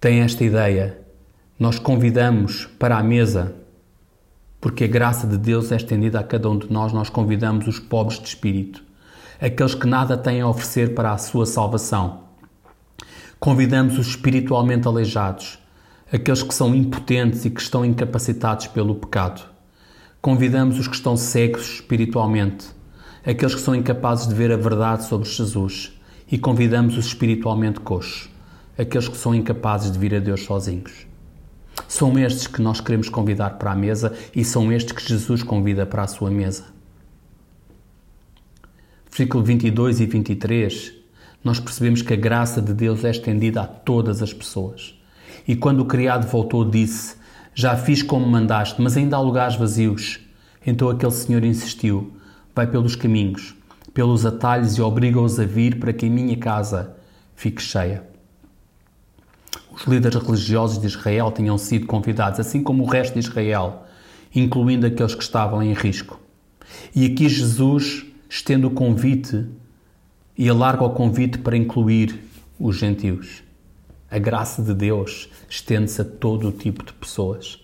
tem 0.00 0.20
esta 0.20 0.42
ideia. 0.42 0.98
Nós 1.58 1.78
convidamos 1.78 2.66
para 2.78 2.96
a 2.96 3.02
mesa, 3.02 3.54
porque 4.60 4.84
a 4.84 4.88
graça 4.88 5.26
de 5.26 5.36
Deus 5.36 5.70
é 5.70 5.76
estendida 5.76 6.18
a 6.18 6.24
cada 6.24 6.48
um 6.48 6.58
de 6.58 6.72
nós, 6.72 6.92
nós 6.92 7.10
convidamos 7.10 7.66
os 7.68 7.78
pobres 7.78 8.18
de 8.18 8.28
espírito, 8.28 8.82
aqueles 9.40 9.74
que 9.74 9.86
nada 9.86 10.16
têm 10.16 10.40
a 10.40 10.48
oferecer 10.48 10.94
para 10.94 11.12
a 11.12 11.18
sua 11.18 11.46
salvação 11.46 12.31
Convidamos 13.42 13.98
os 13.98 14.06
espiritualmente 14.06 14.86
aleijados, 14.86 15.58
aqueles 16.12 16.44
que 16.44 16.54
são 16.54 16.72
impotentes 16.72 17.44
e 17.44 17.50
que 17.50 17.60
estão 17.60 17.84
incapacitados 17.84 18.68
pelo 18.68 18.94
pecado. 18.94 19.42
Convidamos 20.20 20.78
os 20.78 20.86
que 20.86 20.94
estão 20.94 21.16
cegos 21.16 21.74
espiritualmente, 21.74 22.68
aqueles 23.26 23.52
que 23.52 23.60
são 23.60 23.74
incapazes 23.74 24.28
de 24.28 24.34
ver 24.36 24.52
a 24.52 24.56
verdade 24.56 25.06
sobre 25.06 25.28
Jesus. 25.28 25.92
E 26.30 26.38
convidamos 26.38 26.96
os 26.96 27.06
espiritualmente 27.06 27.80
coxos, 27.80 28.30
aqueles 28.78 29.08
que 29.08 29.16
são 29.16 29.34
incapazes 29.34 29.90
de 29.90 29.98
vir 29.98 30.14
a 30.14 30.20
Deus 30.20 30.44
sozinhos. 30.44 31.04
São 31.88 32.16
estes 32.16 32.46
que 32.46 32.62
nós 32.62 32.80
queremos 32.80 33.08
convidar 33.08 33.58
para 33.58 33.72
a 33.72 33.76
mesa 33.76 34.14
e 34.32 34.44
são 34.44 34.70
estes 34.70 34.92
que 34.92 35.02
Jesus 35.02 35.42
convida 35.42 35.84
para 35.84 36.04
a 36.04 36.06
sua 36.06 36.30
mesa. 36.30 36.66
Versículo 39.10 39.42
22 39.42 39.98
e 39.98 40.06
23 40.06 41.01
nós 41.44 41.58
percebemos 41.58 42.02
que 42.02 42.12
a 42.12 42.16
graça 42.16 42.62
de 42.62 42.72
Deus 42.72 43.04
é 43.04 43.10
estendida 43.10 43.62
a 43.62 43.66
todas 43.66 44.22
as 44.22 44.32
pessoas. 44.32 44.94
E 45.46 45.56
quando 45.56 45.80
o 45.80 45.86
criado 45.86 46.26
voltou, 46.26 46.64
disse: 46.64 47.16
Já 47.54 47.76
fiz 47.76 48.02
como 48.02 48.26
mandaste, 48.26 48.80
mas 48.80 48.96
ainda 48.96 49.16
há 49.16 49.20
lugares 49.20 49.56
vazios. 49.56 50.20
Então 50.64 50.88
aquele 50.88 51.12
senhor 51.12 51.44
insistiu: 51.44 52.12
Vai 52.54 52.66
pelos 52.66 52.94
caminhos, 52.94 53.54
pelos 53.92 54.24
atalhos 54.24 54.76
e 54.76 54.82
obriga-os 54.82 55.40
a 55.40 55.44
vir 55.44 55.78
para 55.78 55.92
que 55.92 56.06
a 56.06 56.10
minha 56.10 56.36
casa 56.36 56.96
fique 57.34 57.60
cheia. 57.60 58.04
Os 59.74 59.84
líderes 59.84 60.22
religiosos 60.22 60.78
de 60.78 60.86
Israel 60.86 61.32
tinham 61.32 61.58
sido 61.58 61.86
convidados, 61.86 62.38
assim 62.38 62.62
como 62.62 62.84
o 62.84 62.86
resto 62.86 63.14
de 63.14 63.20
Israel, 63.20 63.84
incluindo 64.34 64.86
aqueles 64.86 65.14
que 65.14 65.22
estavam 65.22 65.62
em 65.62 65.72
risco. 65.72 66.20
E 66.94 67.06
aqui 67.06 67.28
Jesus 67.28 68.04
estende 68.28 68.66
o 68.66 68.70
convite 68.70 69.46
e 70.36 70.48
alarga 70.48 70.84
o 70.84 70.90
convite 70.90 71.38
para 71.38 71.56
incluir 71.56 72.18
os 72.58 72.76
gentios. 72.76 73.42
A 74.10 74.18
graça 74.18 74.62
de 74.62 74.74
Deus 74.74 75.28
estende-se 75.48 76.00
a 76.02 76.04
todo 76.04 76.48
o 76.48 76.52
tipo 76.52 76.84
de 76.84 76.92
pessoas. 76.92 77.58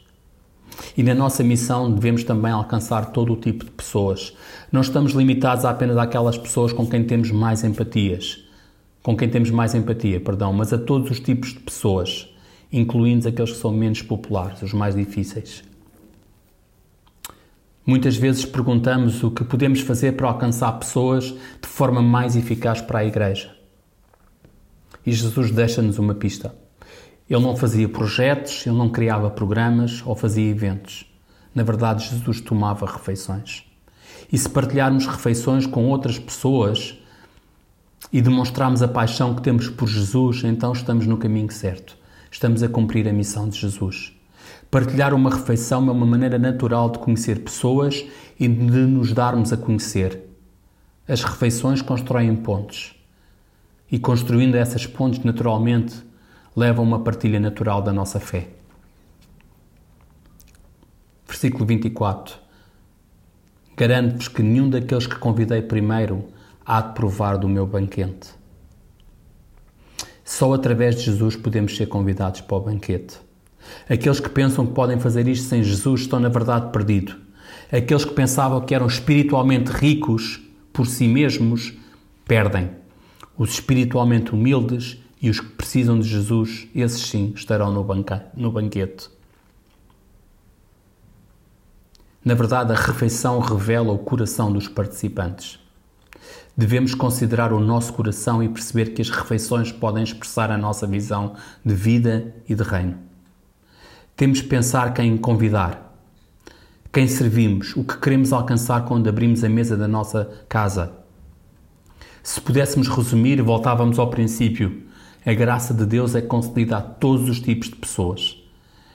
E 0.96 1.02
na 1.02 1.14
nossa 1.14 1.42
missão 1.42 1.92
devemos 1.92 2.24
também 2.24 2.52
alcançar 2.52 3.12
todo 3.12 3.32
o 3.32 3.36
tipo 3.36 3.64
de 3.64 3.70
pessoas. 3.70 4.34
Não 4.70 4.80
estamos 4.80 5.12
limitados 5.12 5.64
apenas 5.64 5.96
àquelas 5.96 6.38
pessoas 6.38 6.72
com 6.72 6.86
quem 6.86 7.04
temos 7.04 7.30
mais 7.30 7.64
empatias, 7.64 8.44
com 9.02 9.16
quem 9.16 9.28
temos 9.28 9.50
mais 9.50 9.74
empatia, 9.74 10.20
perdão, 10.20 10.52
mas 10.52 10.72
a 10.72 10.78
todos 10.78 11.10
os 11.10 11.20
tipos 11.20 11.50
de 11.50 11.60
pessoas, 11.60 12.28
incluindo 12.72 13.28
aqueles 13.28 13.52
que 13.52 13.58
são 13.58 13.72
menos 13.72 14.02
populares, 14.02 14.62
os 14.62 14.72
mais 14.72 14.94
difíceis. 14.94 15.64
Muitas 17.88 18.18
vezes 18.18 18.44
perguntamos 18.44 19.24
o 19.24 19.30
que 19.30 19.42
podemos 19.42 19.80
fazer 19.80 20.12
para 20.12 20.28
alcançar 20.28 20.70
pessoas 20.72 21.24
de 21.24 21.66
forma 21.66 22.02
mais 22.02 22.36
eficaz 22.36 22.82
para 22.82 22.98
a 22.98 23.04
Igreja. 23.06 23.50
E 25.06 25.10
Jesus 25.10 25.50
deixa-nos 25.50 25.98
uma 25.98 26.14
pista. 26.14 26.54
Ele 27.30 27.40
não 27.40 27.56
fazia 27.56 27.88
projetos, 27.88 28.66
ele 28.66 28.76
não 28.76 28.90
criava 28.90 29.30
programas 29.30 30.02
ou 30.04 30.14
fazia 30.14 30.50
eventos. 30.50 31.10
Na 31.54 31.62
verdade, 31.62 32.10
Jesus 32.10 32.42
tomava 32.42 32.84
refeições. 32.84 33.64
E 34.30 34.36
se 34.36 34.50
partilharmos 34.50 35.06
refeições 35.06 35.64
com 35.64 35.86
outras 35.86 36.18
pessoas 36.18 36.94
e 38.12 38.20
demonstrarmos 38.20 38.82
a 38.82 38.88
paixão 38.88 39.34
que 39.34 39.40
temos 39.40 39.70
por 39.70 39.88
Jesus, 39.88 40.44
então 40.44 40.74
estamos 40.74 41.06
no 41.06 41.16
caminho 41.16 41.50
certo. 41.50 41.96
Estamos 42.30 42.62
a 42.62 42.68
cumprir 42.68 43.08
a 43.08 43.14
missão 43.14 43.48
de 43.48 43.58
Jesus. 43.58 44.17
Partilhar 44.70 45.14
uma 45.14 45.30
refeição 45.30 45.88
é 45.88 45.92
uma 45.92 46.06
maneira 46.06 46.38
natural 46.38 46.90
de 46.90 46.98
conhecer 46.98 47.40
pessoas 47.40 48.04
e 48.38 48.46
de 48.46 48.80
nos 48.80 49.12
darmos 49.12 49.52
a 49.52 49.56
conhecer. 49.56 50.22
As 51.06 51.22
refeições 51.22 51.80
constroem 51.80 52.36
pontes. 52.36 52.94
E 53.90 53.98
construindo 53.98 54.54
essas 54.56 54.86
pontes 54.86 55.24
naturalmente, 55.24 55.94
levam 56.54 56.84
uma 56.84 57.00
partilha 57.00 57.40
natural 57.40 57.80
da 57.80 57.92
nossa 57.92 58.20
fé. 58.20 58.48
Versículo 61.26 61.64
24. 61.64 62.38
Garanto-vos 63.76 64.28
que 64.28 64.42
nenhum 64.42 64.68
daqueles 64.68 65.06
que 65.06 65.16
convidei 65.16 65.62
primeiro 65.62 66.28
há 66.66 66.82
de 66.82 66.94
provar 66.94 67.38
do 67.38 67.48
meu 67.48 67.66
banquete. 67.66 68.30
Só 70.24 70.52
através 70.52 70.96
de 70.96 71.04
Jesus 71.04 71.36
podemos 71.36 71.74
ser 71.74 71.86
convidados 71.86 72.42
para 72.42 72.56
o 72.56 72.60
banquete. 72.60 73.27
Aqueles 73.88 74.20
que 74.20 74.28
pensam 74.28 74.66
que 74.66 74.72
podem 74.72 74.98
fazer 74.98 75.26
isto 75.28 75.46
sem 75.46 75.62
Jesus 75.62 76.02
estão, 76.02 76.20
na 76.20 76.28
verdade, 76.28 76.70
perdidos. 76.72 77.16
Aqueles 77.70 78.04
que 78.04 78.12
pensavam 78.12 78.60
que 78.60 78.74
eram 78.74 78.86
espiritualmente 78.86 79.70
ricos 79.70 80.40
por 80.72 80.86
si 80.86 81.08
mesmos 81.08 81.74
perdem. 82.26 82.70
Os 83.36 83.50
espiritualmente 83.50 84.32
humildes 84.32 84.98
e 85.20 85.28
os 85.28 85.40
que 85.40 85.48
precisam 85.48 85.98
de 85.98 86.08
Jesus, 86.08 86.68
esses 86.74 87.02
sim 87.02 87.32
estarão 87.34 87.72
no, 87.72 87.82
banca, 87.82 88.26
no 88.36 88.52
banquete. 88.52 89.10
Na 92.24 92.34
verdade, 92.34 92.72
a 92.72 92.76
refeição 92.76 93.38
revela 93.40 93.92
o 93.92 93.98
coração 93.98 94.52
dos 94.52 94.68
participantes. 94.68 95.58
Devemos 96.56 96.94
considerar 96.94 97.52
o 97.52 97.60
nosso 97.60 97.92
coração 97.92 98.42
e 98.42 98.48
perceber 98.48 98.86
que 98.86 99.00
as 99.00 99.10
refeições 99.10 99.70
podem 99.70 100.02
expressar 100.02 100.50
a 100.50 100.58
nossa 100.58 100.86
visão 100.86 101.34
de 101.64 101.74
vida 101.74 102.34
e 102.48 102.54
de 102.54 102.62
reino. 102.62 103.07
Temos 104.18 104.38
de 104.38 104.48
pensar 104.48 104.92
quem 104.94 105.16
convidar, 105.16 105.96
quem 106.92 107.06
servimos, 107.06 107.76
o 107.76 107.84
que 107.84 107.96
queremos 107.98 108.32
alcançar 108.32 108.84
quando 108.84 109.08
abrimos 109.08 109.44
a 109.44 109.48
mesa 109.48 109.76
da 109.76 109.86
nossa 109.86 110.28
casa. 110.48 110.90
Se 112.20 112.40
pudéssemos 112.40 112.88
resumir, 112.88 113.40
voltávamos 113.40 113.96
ao 113.96 114.10
princípio. 114.10 114.82
A 115.24 115.32
graça 115.32 115.72
de 115.72 115.86
Deus 115.86 116.16
é 116.16 116.20
concedida 116.20 116.78
a 116.78 116.80
todos 116.80 117.28
os 117.28 117.38
tipos 117.38 117.68
de 117.68 117.76
pessoas 117.76 118.42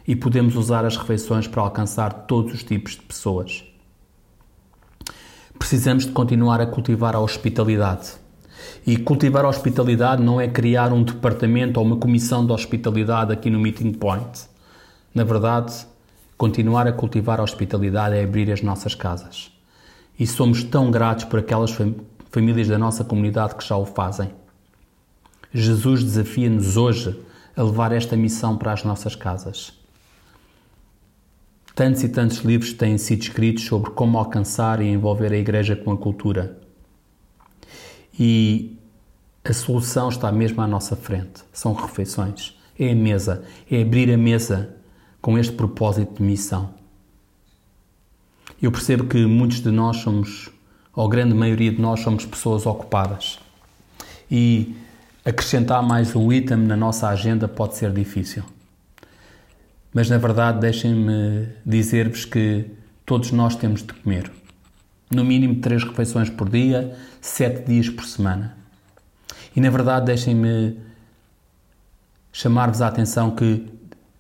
e 0.05 0.13
podemos 0.13 0.57
usar 0.57 0.83
as 0.83 0.97
refeições 0.97 1.47
para 1.47 1.61
alcançar 1.61 2.25
todos 2.27 2.55
os 2.55 2.61
tipos 2.61 2.91
de 2.91 3.03
pessoas. 3.03 3.63
Precisamos 5.57 6.05
de 6.05 6.11
continuar 6.11 6.59
a 6.59 6.67
cultivar 6.67 7.15
a 7.15 7.21
hospitalidade. 7.21 8.11
E 8.85 8.97
cultivar 8.97 9.45
a 9.45 9.47
hospitalidade 9.47 10.21
não 10.21 10.41
é 10.41 10.49
criar 10.49 10.91
um 10.91 11.01
departamento 11.01 11.79
ou 11.79 11.85
uma 11.85 11.95
comissão 11.95 12.45
de 12.45 12.51
hospitalidade 12.51 13.31
aqui 13.31 13.49
no 13.49 13.57
Meeting 13.57 13.93
Point. 13.93 14.51
Na 15.13 15.23
verdade, 15.23 15.73
continuar 16.37 16.87
a 16.87 16.93
cultivar 16.93 17.39
a 17.39 17.43
hospitalidade 17.43 18.15
é 18.15 18.23
abrir 18.23 18.51
as 18.51 18.61
nossas 18.61 18.95
casas. 18.95 19.51
E 20.17 20.25
somos 20.25 20.63
tão 20.63 20.89
gratos 20.89 21.25
por 21.25 21.39
aquelas 21.39 21.71
fam 21.71 21.95
famílias 22.31 22.67
da 22.67 22.79
nossa 22.79 23.03
comunidade 23.03 23.53
que 23.53 23.63
já 23.63 23.77
o 23.77 23.85
fazem. 23.85 24.31
Jesus 25.53 26.03
desafia-nos 26.03 26.77
hoje 26.77 27.15
a 27.55 27.61
levar 27.61 27.91
esta 27.91 28.15
missão 28.15 28.57
para 28.57 28.73
as 28.73 28.83
nossas 28.83 29.15
casas. 29.15 29.71
Tantos 31.75 32.03
e 32.03 32.09
tantos 32.09 32.39
livros 32.39 32.73
têm 32.73 32.97
sido 32.97 33.21
escritos 33.21 33.65
sobre 33.65 33.91
como 33.91 34.17
alcançar 34.17 34.81
e 34.81 34.87
envolver 34.87 35.31
a 35.31 35.37
Igreja 35.37 35.75
com 35.75 35.91
a 35.91 35.97
cultura. 35.97 36.57
E 38.19 38.79
a 39.43 39.53
solução 39.53 40.09
está 40.09 40.31
mesmo 40.31 40.61
à 40.61 40.67
nossa 40.67 40.95
frente. 40.95 41.43
São 41.51 41.73
refeições. 41.73 42.57
É 42.79 42.91
a 42.91 42.95
mesa. 42.95 43.43
É 43.69 43.81
abrir 43.81 44.11
a 44.11 44.17
mesa 44.17 44.75
com 45.23 45.37
este 45.37 45.53
propósito 45.53 46.15
de 46.17 46.21
missão. 46.21 46.71
Eu 48.61 48.69
percebo 48.73 49.05
que 49.05 49.25
muitos 49.25 49.61
de 49.61 49.71
nós 49.71 49.97
somos, 49.97 50.49
ou 50.93 51.07
a 51.07 51.09
grande 51.09 51.33
maioria 51.33 51.71
de 51.71 51.81
nós, 51.81 52.01
somos 52.01 52.25
pessoas 52.25 52.65
ocupadas. 52.65 53.39
E 54.29 54.75
acrescentar 55.23 55.81
mais 55.81 56.13
um 56.13 56.29
item 56.29 56.57
na 56.57 56.75
nossa 56.75 57.07
agenda 57.07 57.47
pode 57.47 57.77
ser 57.77 57.93
difícil. 57.93 58.43
Mas 59.93 60.09
na 60.09 60.17
verdade, 60.17 60.59
deixem-me 60.59 61.47
dizer-vos 61.65 62.25
que 62.25 62.65
todos 63.05 63.31
nós 63.31 63.55
temos 63.55 63.81
de 63.81 63.93
comer. 63.93 64.29
No 65.09 65.23
mínimo 65.23 65.61
três 65.61 65.85
refeições 65.85 66.29
por 66.29 66.49
dia, 66.49 66.97
sete 67.21 67.65
dias 67.65 67.89
por 67.89 68.03
semana. 68.03 68.57
E 69.55 69.61
na 69.61 69.69
verdade, 69.69 70.05
deixem-me 70.05 70.77
chamar-vos 72.33 72.81
a 72.81 72.87
atenção 72.87 73.31
que 73.31 73.71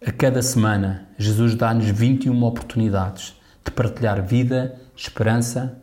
a 0.05 0.11
cada 0.11 0.41
semana 0.41 1.07
Jesus 1.17 1.55
dá-nos 1.55 1.85
21 1.85 2.43
oportunidades 2.43 3.35
de 3.63 3.71
partilhar 3.71 4.21
vida, 4.21 4.79
esperança 4.95 5.77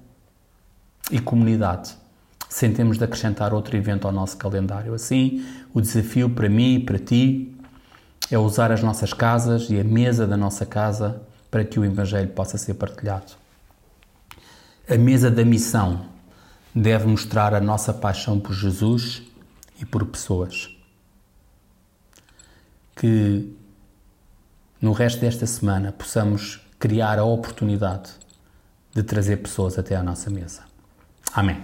e 1.11 1.19
comunidade, 1.19 1.95
sem 2.49 2.73
termos 2.73 2.99
de 2.99 3.05
acrescentar 3.05 3.55
outro 3.55 3.77
evento 3.77 4.07
ao 4.07 4.13
nosso 4.13 4.37
calendário. 4.37 4.93
Assim, 4.93 5.45
o 5.73 5.81
desafio 5.81 6.29
para 6.29 6.49
mim 6.49 6.75
e 6.75 6.81
para 6.81 6.99
ti 6.99 7.57
é 8.31 8.39
usar 8.39 8.71
as 8.71 8.83
nossas 8.83 9.13
casas 9.13 9.71
e 9.71 9.81
a 9.81 9.85
mesa 9.85 10.27
da 10.27 10.37
nossa 10.37 10.67
casa 10.67 11.23
para 11.51 11.65
que 11.65 11.81
o 11.81 11.85
Evangelho 11.85 12.29
possa 12.29 12.59
ser 12.59 12.75
partilhado. 12.75 13.33
A 14.89 14.97
mesa 14.97 15.31
da 15.31 15.45
missão 15.45 16.07
deve 16.75 17.07
mostrar 17.07 17.55
a 17.55 17.61
nossa 17.61 17.93
paixão 17.93 18.39
por 18.39 18.53
Jesus 18.53 19.23
e 19.81 19.85
por 19.85 20.05
pessoas. 20.05 20.77
Que 22.95 23.57
no 24.81 24.93
resto 24.93 25.21
desta 25.21 25.47
semana 25.47 25.93
possamos 25.93 26.61
criar 26.79 27.19
a 27.19 27.25
oportunidade 27.25 28.11
de 28.95 29.03
trazer 29.03 29.37
pessoas 29.37 29.79
até 29.79 29.95
à 29.95 30.03
nossa 30.03 30.31
mesa. 30.31 30.63
Amém. 31.35 31.63